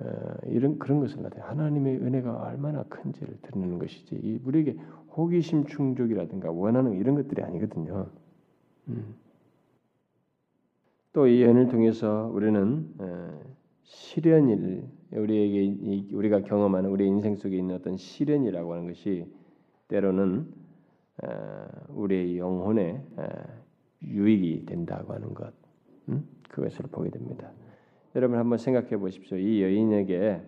[0.00, 0.06] 어,
[0.46, 4.76] 이런 그런 것을 나타내 하나님의 은혜가 얼마나 큰지를 드러내는 것이지 이 우리에게
[5.16, 8.06] 호기심 충족이라든가 원하는 이런 것들이 아니거든요.
[8.88, 9.14] 음.
[11.12, 12.86] 또 이 연을 통해서 우리는
[13.82, 19.26] 시련일 우리에게 이- 우리가 경험하는 우리 인생 속에 있는 어떤 시련이라고 하는 것이
[19.88, 20.46] 때로는
[21.24, 23.26] 어, 우리의 영혼에 어,
[24.02, 25.52] 유익이 된다고 하는 것
[26.08, 26.28] 음?
[26.50, 27.50] 그것을 보게 됩니다.
[28.14, 29.36] 여러분 한번 생각해 보십시오.
[29.38, 30.42] 이 여인에게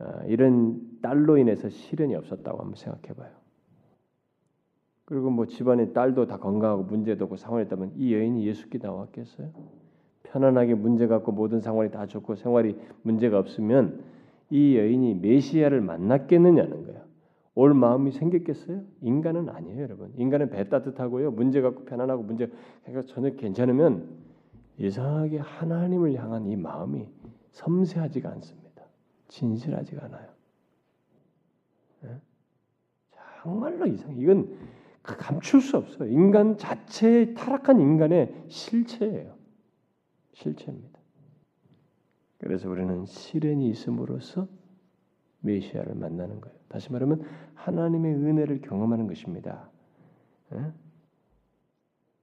[0.00, 3.30] 어, 이런 딸로 인해서 시련이 없었다고 한번 생각해 봐요.
[5.06, 9.50] 그리고 뭐 집안에 딸도 다 건강하고 문제도 없고 상황이 있다면 이 여인이 예수께 나왔겠어요?
[10.24, 14.02] 편안하게 문제가 없고 모든 상황이 다 좋고 생활이 문제가 없으면
[14.50, 17.04] 이 여인이 메시아를 만났겠느냐는 거야.
[17.54, 18.82] 올 마음이 생겼겠어요?
[19.00, 20.12] 인간은 아니에요, 여러분.
[20.16, 22.50] 인간은 배 따뜻하고요, 문제가 없고 편안하고 문제
[22.84, 24.08] 그러니까 전혀 괜찮으면
[24.78, 27.08] 이상하게 하나님을 향한 이 마음이
[27.52, 28.82] 섬세하지가 않습니다.
[29.28, 30.28] 진실하지가 않아요.
[32.04, 32.08] 예?
[33.42, 34.16] 정말로 이상.
[34.18, 34.48] 이건
[35.14, 36.10] 감출 수 없어요.
[36.10, 39.34] 인간 자체의 타락한 인간의 실체예요.
[40.34, 41.00] 실체입니다.
[42.38, 44.48] 그래서 우리는 시련이 있음으로써
[45.40, 46.56] 메시아를 만나는 거예요.
[46.68, 47.22] 다시 말하면
[47.54, 49.70] 하나님의 은혜를 경험하는 것입니다.
[50.52, 50.72] 예?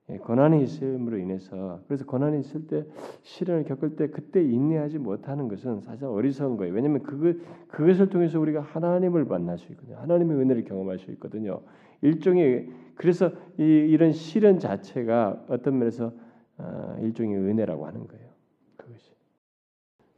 [0.09, 2.85] 예, 고난이 있음으로 인해서 그래서 고난이 있을 때
[3.21, 6.73] 시련을 겪을 때 그때 인내하지 못하는 것은 사실 어리석은 거예요.
[6.73, 7.37] 왜냐하면 그것
[7.69, 9.97] 그것을 통해서 우리가 하나님을 만날 수 있거든요.
[9.97, 11.61] 하나님의 은혜를 경험할 수 있거든요.
[12.01, 16.13] 일종의 그래서 이, 이런 시련 자체가 어떤 면에서
[16.57, 18.29] 아, 일종의 은혜라고 하는 거예요.
[18.75, 19.09] 그것이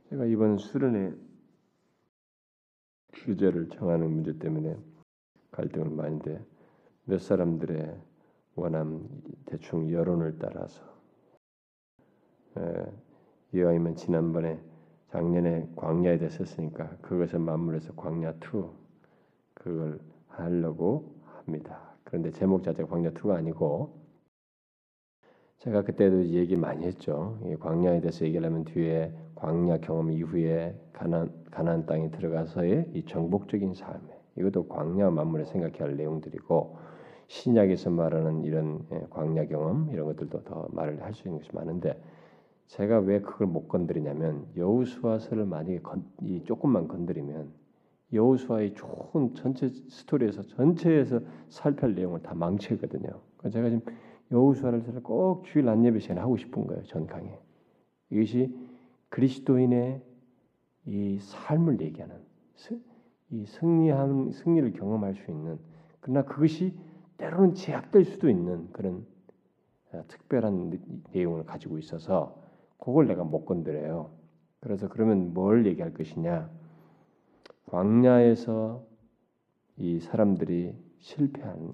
[0.09, 1.13] 제가 이번 수련회
[3.13, 4.75] 주제를 정하는 문제 때문에
[5.51, 6.43] 갈등을 많이 돼.
[7.05, 7.95] 몇 사람들의
[8.56, 9.08] 원함
[9.45, 10.82] 대충 여론을 따라서
[12.58, 12.86] 에,
[13.53, 14.60] 이왕이면 지난번에
[15.12, 18.39] 작년에 광야에 대해서 했으니까 그것에 맞물려서 광야 2
[19.53, 21.95] 그걸 하려고 합니다.
[22.03, 24.06] 그런데 제목 자체가 광야 2가 아니고
[25.58, 27.39] 제가 그때도 얘기 많이 했죠.
[27.45, 34.08] 이 광야에 대해서 얘기하려면 뒤에 광야 경험 이후에 가난 가나안 땅에 들어가서의 이 정복적인 삶
[34.38, 36.78] 이것도 광야 만물에 생각해야 할 내용들이고
[37.28, 41.99] 신약에서 말하는 이런 예, 광야 경험 이런 것들도 더 말을 할 수 있는 것이 많은데
[42.67, 47.51] 제가 왜 그걸 못 건드리냐면 여우수아서를 만약에 건, 이 조금만 건드리면
[48.13, 51.19] 여우수아의 좋은 전체 스토리에서 전체에서
[51.49, 53.09] 살펴할 내용을 다 망치거든요.
[53.38, 53.82] 그래서 제가 지금
[54.32, 56.84] 여우수아를 꼭 주일 안예배 시간에 하고 싶은 거예요.
[56.84, 57.38] 전 강에
[58.11, 58.55] 이것이
[59.09, 60.01] 그리스도인의
[60.88, 62.15] 이 삶을 얘기하는
[62.55, 62.80] 스-
[63.32, 65.57] 이 승리한 승리를 경험할 수 있는
[65.99, 66.76] 그러나 그것이
[67.18, 69.05] 때로는 제약될 수도 있는 그런
[69.91, 70.80] 아, 특별한 내-
[71.13, 72.41] 내용을 가지고 있어서
[72.78, 74.11] 그걸 내가 못 건드려요.
[74.59, 76.49] 그래서 그러면 뭘 얘기할 것이냐?
[77.68, 78.86] 광야에서
[79.78, 81.74] 이 사람들이 실패한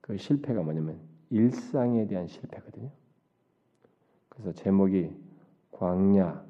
[0.00, 1.00] 그 실패가 뭐냐면
[1.30, 2.90] 일상에 대한 실패거든요.
[4.28, 5.14] 그래서 제목이
[5.72, 6.44] 광야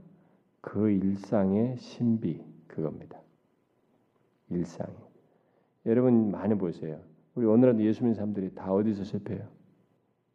[0.61, 3.21] 그 일상의 신비 그겁니다.
[4.51, 4.87] 일상.
[5.87, 7.01] 여러분 많이 보세요.
[7.39, 9.47] 우리 오늘날도 예수 믿는 사람들이 다 어디서 실패해요?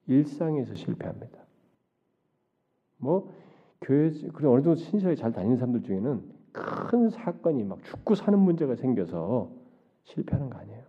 [0.07, 1.37] 일상에서 실패합니다.
[2.97, 3.29] 뭐
[3.81, 6.23] 교회 그래 어느 정도 신실하게 잘 다니는 사람들 중에는
[6.53, 9.51] 큰 사건이 막 죽고 사는 문제가 생겨서
[10.03, 10.81] 실패하는 거 아니에요.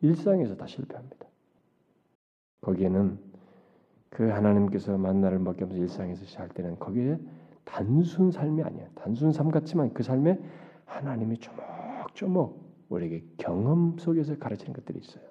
[0.00, 1.24] 일상에서 다 실패합니다.
[2.60, 3.16] 거기에는
[4.10, 7.20] 그 하나님께서 만나를 먹게 하면서 일상에서 살 때는 거기에
[7.62, 8.88] 단순 삶이 아니에요.
[8.96, 10.40] 단순 삶 같지만 그 삶에
[10.84, 15.24] 하나님이 조목조목 우리에게 경험 속에서 가르치는 것들이 있어요.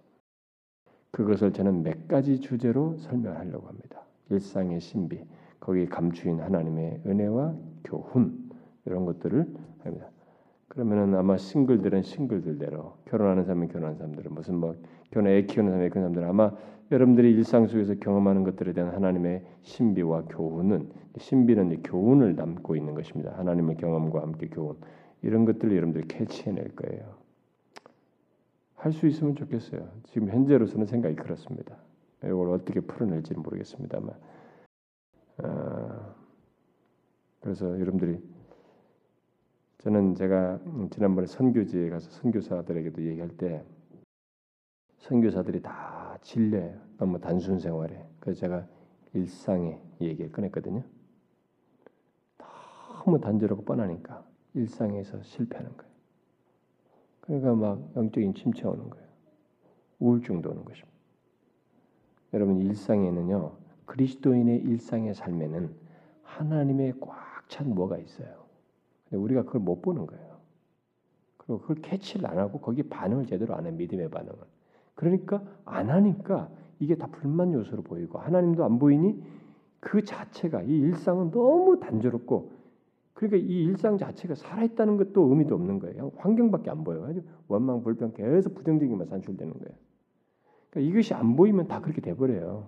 [1.11, 4.01] 그것을 저는 몇 가지 주제로 설명하려고 합니다.
[4.29, 5.23] 일상의 신비,
[5.59, 8.49] 거기에 감추인 하나님의 은혜와 교훈
[8.85, 9.47] 이런 것들을
[9.83, 10.09] 합니다.
[10.67, 14.75] 그러면은 아마 싱글들은 싱글들대로 결혼하는 사람은 결혼하는 사람들은 무슨 뭐
[15.11, 16.51] 결혼 애 키우는 애 키우는 사람들은 아마
[16.91, 23.37] 여러분들이 일상 속에서 경험하는 것들에 대한 하나님의 신비와 교훈은 신비는 이 교훈을 담고 있는 것입니다.
[23.37, 24.77] 하나님의 경험과 함께 교훈
[25.21, 27.22] 이런 것들을 여러분들이 캐치해낼 거예요.
[28.83, 29.89] 할 수 있으면 좋겠어요.
[30.03, 31.77] 지금 현재로서는 생각이 그렇습니다.
[32.21, 34.13] 이걸 어떻게 풀어낼지는 모르겠습니다만,
[35.37, 36.15] 아,
[37.39, 38.21] 그래서 여러분들이
[39.77, 40.59] 저는 제가
[40.91, 43.63] 지난번에 선교지에 가서 선교사들에게도 얘기할 때
[44.97, 46.77] 선교사들이 다 질려요.
[46.97, 48.05] 너무 단순 생활에.
[48.19, 48.67] 그래서 제가
[49.13, 50.83] 일상의 얘기를 꺼냈거든요.
[53.05, 55.92] 너무 단조롭고 뻔하니까 일상에서 실패하는 거예요.
[57.23, 59.07] 그러니까 막 영적인 침체 오는 거예요.
[59.99, 60.91] 우울증도 오는 것입니다.
[62.33, 63.51] 여러분 일상에는요
[63.85, 65.73] 그리스도인의 일상의 삶에는
[66.23, 68.45] 하나님의 꽉 찬 뭐가 있어요.
[69.03, 70.37] 근데 우리가 그걸 못 보는 거예요.
[71.37, 74.39] 그리고 그걸 캐치를 안 하고 거기에 반응을 제대로 안 해 믿음의 반응을.
[74.95, 76.49] 그러니까 안 하니까
[76.79, 79.21] 이게 다 불만 요소로 보이고 하나님도 안 보이니
[79.79, 82.51] 그 자체가 이 일상은 너무 단조롭고
[83.13, 86.11] 그러니까 이 일상 자체가 살아있다는 것도 의미도 없는 거예요.
[86.17, 87.21] 환경밖에 안 보여요.
[87.47, 89.77] 원망 불평 계속 부정적인 만 산출되는 거예요.
[90.69, 92.67] 그러니까 이것이 안 보이면 다 그렇게 돼버려요.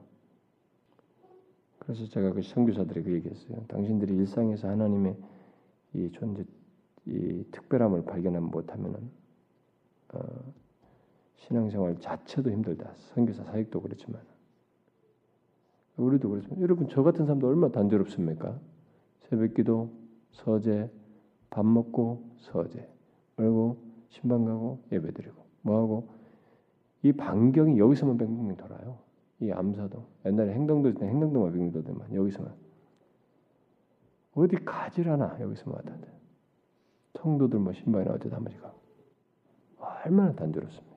[1.80, 3.64] 그래서 제가 그 선교사들에 그 얘기했어요.
[3.68, 5.18] 당신들이 일상에서 하나님의
[5.94, 6.44] 이 존재,
[7.06, 9.10] 이 특별함을 발견하지 못하면은
[10.14, 10.20] 어,
[11.38, 12.92] 신앙생활 자체도 힘들다.
[13.14, 14.22] 선교사 사역도 그렇지만
[15.98, 18.60] 우리도 그렇지만 여러분 저 같은 사람도 얼마나 단조롭습니까?
[19.30, 19.92] 새벽기도,
[20.36, 20.90] 서재,
[21.50, 22.88] 밥 먹고 서재,
[23.36, 23.78] 그리고
[24.10, 25.44] 신방 가고 예배 드리고.
[25.62, 26.10] 뭐하고?
[27.04, 29.00] 이 반경이 여기서만 뱅뱅 돌아요.
[29.40, 32.54] 이 암사도 옛날에 행동도 때 행동도만 뱅뱅 돌더만 여기서만.
[34.34, 35.96] 어디 가질 않아 여기서만 왔다
[37.16, 38.80] 성도들 뭐 신방이나 어디 다머리 가고.
[39.80, 40.96] 얼마나 단조롭습니까?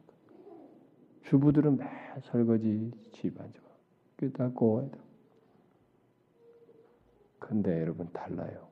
[1.22, 1.86] 주부들은 매
[2.22, 3.62] 설거지 집안 집
[4.16, 4.90] 깨닫고
[7.38, 8.67] 근데 여러분 달라요.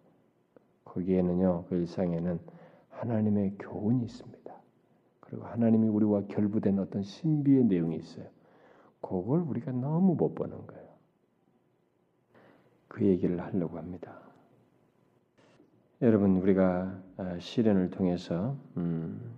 [0.87, 2.41] 거기에는요 그 일상에는
[2.91, 4.55] 하나님의 교훈이 있습니다.
[5.21, 8.27] 그리고 하나님이 우리와 결부된 어떤 신비의 내용이 있어요.
[9.01, 10.87] 그걸 우리가 너무 못 보는 거예요.
[12.89, 14.21] 그 얘기를 하려고 합니다.
[16.03, 19.37] 여러분 우리가 아, 시련을 통해서 음,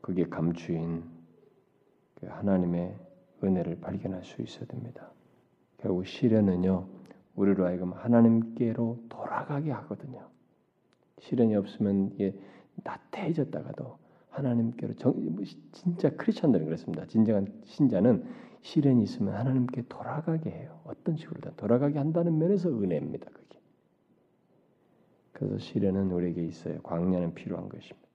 [0.00, 1.04] 그게 감추인
[2.14, 2.96] 그 하나님의
[3.42, 5.10] 은혜를 발견할 수 있어야 됩니다.
[5.78, 6.95] 결국 시련은요
[7.36, 10.28] 우리로 하여금 하나님께로 돌아가게 하거든요.
[11.20, 12.34] 시련이 없으면 이게
[12.84, 13.98] 나태해졌다가도
[14.30, 17.06] 하나님께로 정, 뭐 진짜 크리스천들은 그렇습니다.
[17.06, 18.24] 진정한 신자는
[18.62, 20.80] 시련이 있으면 하나님께 돌아가게 해요.
[20.84, 23.30] 어떤 식으로든 돌아가게 한다는 면에서 은혜입니다.
[23.30, 23.60] 그게.
[25.32, 26.80] 그래서 시련은 우리에게 있어요.
[26.82, 28.06] 광야는 필요한 것입니다.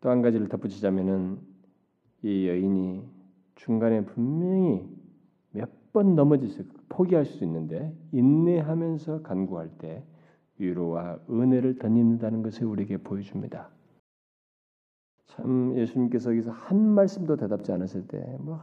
[0.00, 1.38] 또 한 가지를 덧붙이자면은
[2.22, 3.02] 이 여인이
[3.56, 4.88] 중간에 분명히
[5.52, 10.04] 몇 번 넘어져서 포기할 수 있는데 인내하면서 간구할 때
[10.58, 13.70] 위로와 은혜를 덧입는다는 것을 우리에게 보여줍니다.
[15.26, 18.58] 참 예수님께서 여기서 한 말씀도 대답지 않았을 때 뭐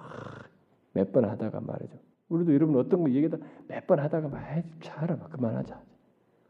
[0.96, 1.98] 몇 번 하다가 말이죠.
[2.30, 5.82] 우리도 여러분 어떤 거 얘기다 몇 번 하다가 말 차라 그만하자.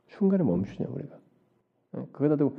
[0.07, 1.17] 중간에 멈추냐 우리가.
[1.93, 2.57] 어, 거기다 도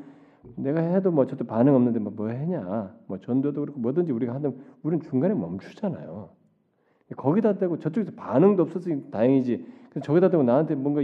[0.56, 2.94] 내가 해도 뭐 저도 반응 없는데 뭐, 뭐 했냐.
[3.06, 6.30] 뭐 전도도 그렇고 뭐든지 우리가 하면 우리는 중간에 멈추잖아요.
[7.16, 9.66] 거기다 대고 저쪽에서 반응도 없었으니 다행이지.
[10.02, 11.02] 저기다 대고 나한테 뭔가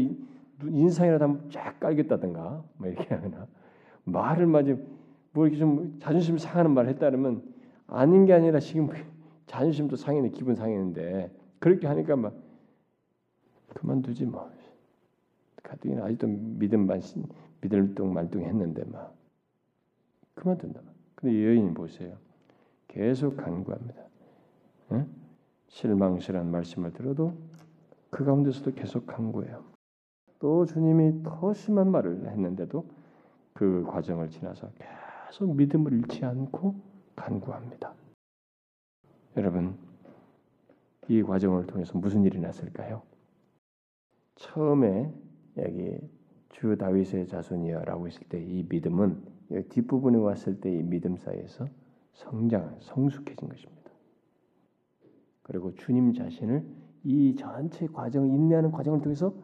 [0.62, 3.46] 인상이라도 한번 쫙 깔겠다든가 뭐 이렇게 하거나
[4.04, 4.76] 말을 마치
[5.32, 7.42] 뭐 이렇게 좀 자존심 상하는 말을 했다면
[7.86, 8.88] 아닌 게 아니라 지금
[9.46, 12.34] 자존심도 상했네 기분 상했는데 그렇게 하니까 막
[13.74, 14.50] 그만두지 뭐
[15.62, 17.24] 가뜩이나 아직도 믿음 반신
[17.60, 19.14] 믿음뚱 말뚱 했는데 막
[20.34, 20.80] 그만둔다.
[21.14, 22.16] 근데 여인이 보세요.
[22.88, 24.02] 계속 간구합니다.
[24.92, 25.19] 응?
[25.70, 27.32] 실망스러운 말씀을 들어도
[28.10, 29.64] 그 가운데서도 계속 간구해요.
[30.40, 32.84] 또 주님이 더 심한 말을 했는데도
[33.54, 34.70] 그 과정을 지나서
[35.28, 36.74] 계속 믿음을 잃지 않고
[37.14, 37.94] 간구합니다.
[39.36, 39.76] 여러분,
[41.08, 43.02] 이 과정을 통해서 무슨 일이 났을까요?
[44.36, 45.12] 처음에
[45.58, 45.98] 여기
[46.50, 49.22] 주 다윗의 자손이여라고 했을 때 이 믿음은
[49.68, 51.66] 뒷부분에 왔을 때 이 믿음 사이에서
[52.12, 53.79] 성장, 성숙해진 것입니다.
[55.50, 56.64] 그리고 주님 자신을
[57.02, 59.34] 이 전체 과정, 인내하는 과정을 통해서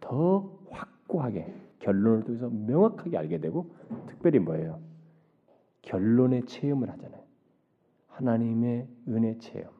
[0.00, 3.74] 더 확고하게 결론을 통해서 명확하게 알게 되고
[4.06, 4.80] 특별히 뭐예요?
[5.82, 7.22] 결론의 체험을 하잖아요.
[8.08, 9.70] 하나님의 은혜 체험.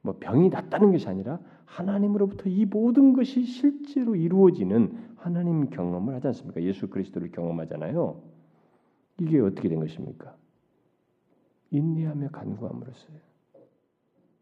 [0.00, 6.62] 뭐 병이 낫다는 것이 아니라 하나님으로부터 이 모든 것이 실제로 이루어지는 하나님 경험을 하지 않습니까?
[6.62, 8.22] 예수 그리스도를 경험하잖아요.
[9.18, 10.36] 이게 어떻게 된 것입니까?
[11.72, 13.29] 인내하며 간구함으로써요.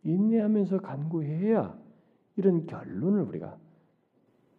[0.05, 1.79] 인내하면서 간구해야
[2.37, 3.57] 이런 결론을 우리가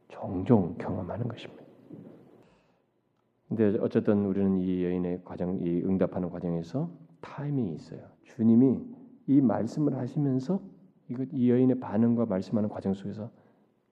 [0.09, 1.63] 종종 경험하는 것입니다.
[3.47, 8.01] 근데 어쨌든 우리는 이 여인의 과정, 이 응답하는 과정에서 타이밍이 있어요.
[8.23, 8.79] 주님이
[9.27, 10.61] 이 말씀을 하시면서
[11.09, 13.31] 이 여인의 반응과 말씀하는 과정 속에서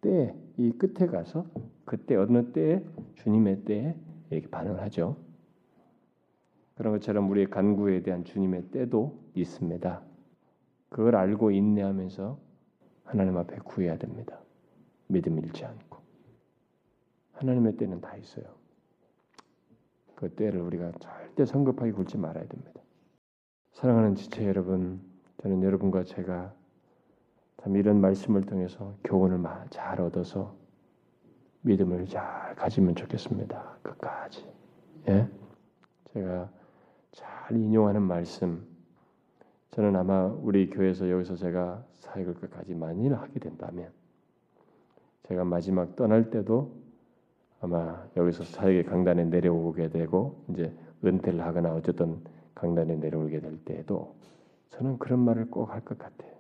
[0.02, 1.46] 때 이 끝에 가서
[1.86, 2.84] 그때 어느 때에
[3.16, 3.96] 주님의 때에
[4.32, 5.18] 이렇게 반응을 하죠.
[6.76, 10.02] 그런 것처럼 우리의 간구에 대한 주님의 때도 있습니다.
[10.90, 12.38] 그걸 알고 인내하면서
[13.04, 14.40] 하나님 앞에 구해야 됩니다.
[15.08, 15.98] 믿음 잃지 않고
[17.34, 18.46] 하나님의 때는 다 있어요.
[20.16, 22.82] 그 때를 우리가 절대 성급하게 굴지 말아야 됩니다.
[23.74, 25.00] 사랑하는 지체 여러분,
[25.42, 26.54] 저는 여러분과 제가
[27.58, 30.56] 참 이런 말씀을 통해서 교훈을 잘 얻어서
[31.62, 33.78] 믿음을 잘 가지면 좋겠습니다.
[33.84, 34.52] 끝까지.
[35.10, 35.30] 예?
[36.14, 36.50] 제가
[37.12, 38.67] 잘 인용하는 말씀.
[39.78, 43.92] 저는 아마 우리 교회에서 여기서 제가 사역을 끝까지 만일 하게 된다면
[45.28, 46.74] 제가 마지막 떠날 때도
[47.62, 50.76] 아마 여기서 사역의 강단에 내려오게 되고 이제
[51.06, 52.24] 은퇴를 하거나 어쨌든
[52.56, 54.16] 강단에 내려오게 될 때에도
[54.72, 56.36] 저는 그런 말을 꼭 할 것 같아요.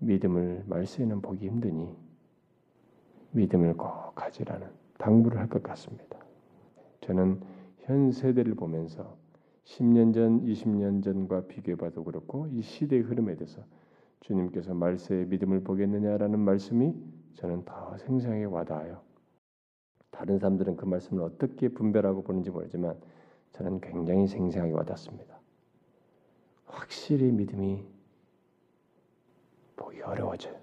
[0.00, 1.96] 믿음을 말세에는 보기 힘드니
[3.32, 6.18] 믿음을 꼭 가지라는 당부를 할 것 같습니다.
[7.00, 7.40] 저는
[7.78, 9.16] 현 세대를 보면서
[9.64, 13.62] 10년 전, 20년 전과 비교해봐도 그렇고 이 시대의 흐름에 대해서
[14.20, 16.94] 주님께서 말세에 믿음을 보겠느냐라는 말씀이
[17.34, 19.00] 저는 더 생생하게 와닿아요.
[20.10, 22.98] 다른 사람들은 그 말씀을 어떻게 분별하고 보는지 모르지만
[23.52, 25.40] 저는 굉장히 생생하게 와닿습니다.
[26.66, 27.84] 확실히 믿음이
[29.76, 30.54] 보기 어려워져요.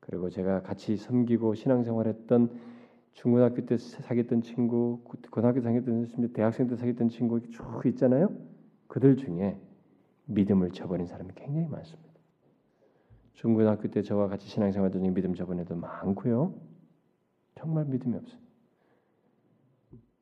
[0.00, 2.69] 그리고 제가 같이 섬기고 신앙생활했던
[3.12, 8.30] 중고등학교 때 사귀었던 친구, 고등학교 때 사귀었던 대학생 때 사귀었던 친구 쭉 있잖아요.
[8.86, 9.58] 그들 중에
[10.26, 12.10] 믿음을 저버린 사람이 굉장히 많습니다.
[13.34, 16.54] 중고등학교 때 저와 같이 신앙생활하던 중에 믿음 저버린 애도 많고요.
[17.54, 18.40] 정말 믿음이 없어요.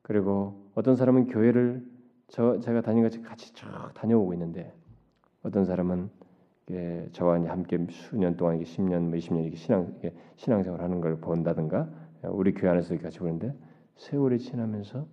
[0.01, 1.85] 그리고 어떤 사람은 교회를
[2.27, 4.73] 저 제가 다닌 같이 같이 쭉 다녀오고 있는데
[5.43, 6.09] 어떤 사람은
[6.71, 9.99] 예, 저와 함께 수년 동안 10년, 뭐 20년 이렇게 신앙
[10.35, 11.89] 신앙생활 하는 걸 본다든가
[12.23, 13.53] 우리 교회 안에서 같이 보는데
[13.95, 15.07] 세월이 지나면서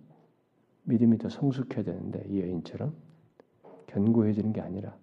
[0.83, 2.93] 믿음이 더 성숙해야 되는데 이 여인처럼
[3.87, 4.95] 견고해지는 게 아니라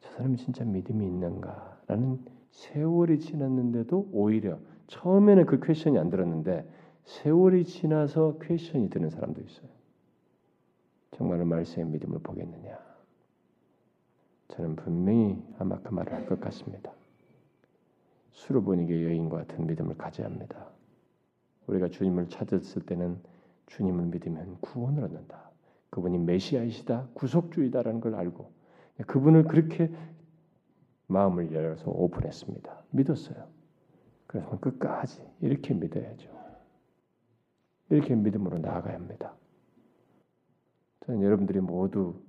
[0.00, 4.58] 저 사람이 진짜 믿음이 있는가라는 세월이 지났는데도 오히려
[4.88, 6.68] 처음에는 그 question이 안 들었는데
[7.04, 9.68] 세월이 지나서 question이 드는 사람도 있어요.
[11.12, 12.78] 정말로 말씀의 믿음을 보겠느냐?
[14.48, 16.92] 저는 분명히 아마 그 말을 할 것 같습니다.
[18.32, 20.68] 수로 보니게 여인과 같은 믿음을 가져야 합니다.
[21.68, 23.18] 우리가 주님을 찾았을 때는
[23.66, 25.50] 주님을 믿으면 구원을 얻는다.
[25.90, 28.50] 그분이 메시아이시다, 구속주이다라는 걸 알고
[29.06, 29.90] 그분을 그렇게
[31.06, 32.84] 마음을 열어서 오픈했습니다.
[32.90, 33.48] 믿었어요.
[34.26, 36.28] 그래서 끝까지 이렇게 믿어야죠.
[37.90, 39.34] 이렇게 믿음으로 나아가야 합니다.
[41.06, 42.20] 저는 여러분들이 모두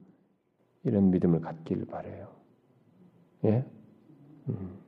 [0.83, 2.33] 이런 믿음을 갖길 바래요.
[3.43, 3.65] 예?
[4.47, 4.79] 음.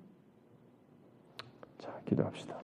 [1.80, 2.62] 자, 기도합시다.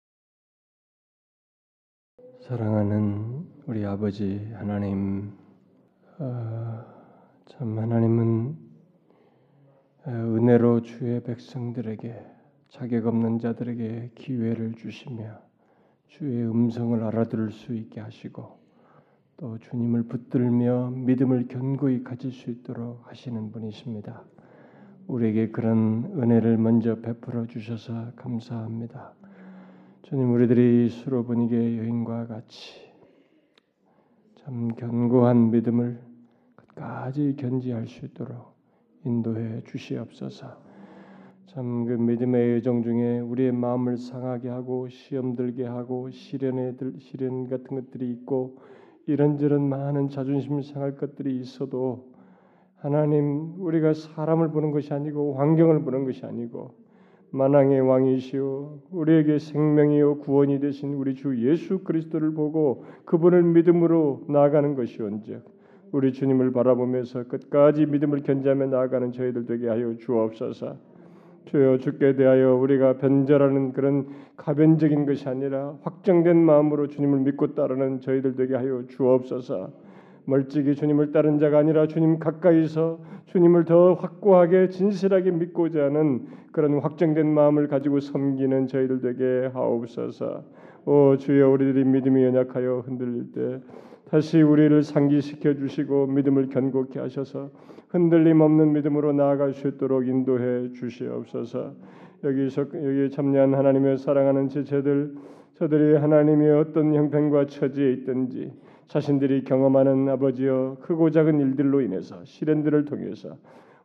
[2.51, 5.31] 사랑하는 우리 아버지 하나님,
[6.19, 6.85] 어,
[7.47, 8.57] 참 하나님은
[10.05, 12.13] 어, 은혜로 주의 백성들에게
[12.69, 15.39] 자격 없는 자들에게 기회를 주시며
[16.09, 18.59] 주의 음성을 알아들을 수 있게 하시고
[19.37, 24.25] 또 주님을 붙들며 믿음을 견고히 가질 수 있도록 하시는 분이십니다.
[25.07, 29.20] 우리에게 그런 은혜를 먼저 베풀어 주셔서 감사합니다.
[30.03, 32.91] 주님 우리들이 수로 분위기의 여인과 같이
[34.37, 36.01] 참 견고한 믿음을
[36.57, 38.55] 끝까지 견지할 수 있도록
[39.05, 40.71] 인도해 주시옵소서.
[41.47, 47.49] 참 그 믿음의 여정 중에 우리의 마음을 상하게 하고 시험 들게 하고 시련에 들 시련
[47.49, 48.59] 같은 것들이 있고
[49.07, 52.09] 이런저런 많은 자존심 상할 것들이 있어도
[52.77, 56.80] 하나님 우리가 사람을 보는 것이 아니고 환경을 보는 것이 아니고
[57.33, 65.45] 만왕의 왕이시오 우리에게 생명이요 구원이 되신 우리 주 예수 그리스도를 보고 그분을 믿음으로 나아가는 것이온즉
[65.93, 70.77] 우리 주님을 바라보면서 끝까지 믿음을 견지하며 나아가는 저희들 되게 하여 주옵소서.
[71.47, 74.07] 주여 주께 대하여 우리가 변절하는 그런
[74.37, 79.71] 가변적인 것이 아니라 확정된 마음으로 주님을 믿고 따르는 저희들 되게 하여 주옵소서.
[80.31, 87.27] 멀찍이 주님을 따른 자가 아니라 주님 가까이서 주님을 더 확고하게 진실하게 믿고자 하는 그런 확정된
[87.27, 90.45] 마음을 가지고 섬기는 저희들 되게 하옵소서.
[90.87, 93.61] 오 주여 우리들이 믿음이 연약하여 흔들릴 때
[94.09, 97.51] 다시 우리를 상기시켜 주시고 믿음을 견고케 하셔서
[97.89, 101.75] 흔들림 없는 믿음으로 나아갈 수 있도록 인도해 주시옵소서.
[102.23, 105.15] 여기서 여기 참여한 하나님의 사랑하는 지체들
[105.55, 108.53] 저들이 하나님의 어떤 형편과 처지에 있든지
[108.91, 113.37] 자신들이 경험하는 아버지여 크고 작은 일들로 인해서 시련들을 통해서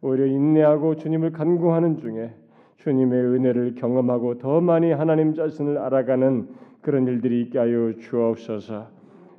[0.01, 2.33] 오히려 인내하고 주님을 간구하는 중에
[2.77, 6.47] 주님의 은혜를 경험하고 더 많이 하나님 자신을 알아가는
[6.81, 8.87] 그런 일들이 있게 하여 주옵소서.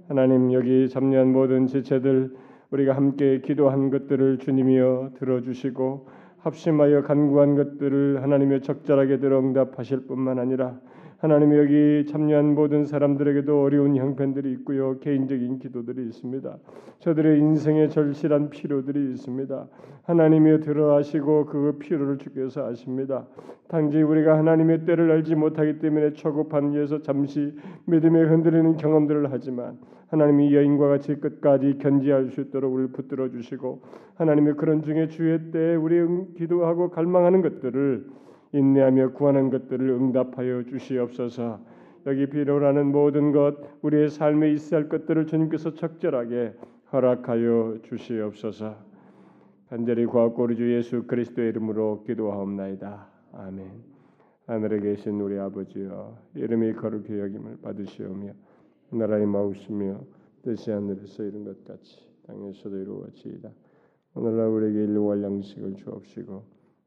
[0.06, 2.32] 하나님 여기 참여한 모든 지체들
[2.70, 6.06] 우리가 함께 기도한 것들을 주님이여 들어주시고
[6.38, 10.78] 합심하여 간구한 것들을 하나님의 적절하게 들어 응답하실 뿐만 아니라
[11.18, 14.98] 하나님 여기 참여한 모든 사람들에게도 어려운 형편들이 있고요.
[14.98, 16.58] 개인적인 기도들이 있습니다.
[16.98, 19.66] 저들의 인생에 절실한 필요들이 있습니다.
[20.02, 23.26] 하나님이 들어하시고 그 필요를 주께서 아십니다.
[23.66, 27.54] 단지 우리가 하나님의 때를 알지 못하기 때문에 초급한 예서 잠시
[27.86, 33.80] 믿음에 흔들리는 경험들을 하지만 하나님이 여인과 같이 끝까지 견지할 수 있도록 우리를 붙들어 주시고
[34.16, 35.96] 하나님의 그런 중에 주의 때에 우리
[36.36, 38.04] 기도하고 갈망하는 것들을
[38.52, 41.60] 인내하며 구하는 것들을 응답하여 주시옵소서.
[42.06, 46.54] 여기 필요로 모든 것 우리의 삶에 있어야 할 것들을 주님께서 적절하게
[46.92, 48.76] 허락하여 주시옵소서.
[49.68, 53.08] 간절히 구하고 우리 주 예수 그리스도의 이름으로 기도하옵나이다.
[53.32, 53.96] 아멘.
[54.46, 58.30] 하늘에 계신 우리 아버지여 이름이 거룩히 여김을 받으시오며
[58.92, 60.00] 나라의 마우시며
[60.42, 63.50] 뜻이 하늘에서 이룬 것 같이 땅에서도 이루어지이다.
[64.14, 66.55] 오늘날 우리에게 일용할 양식을 주옵시고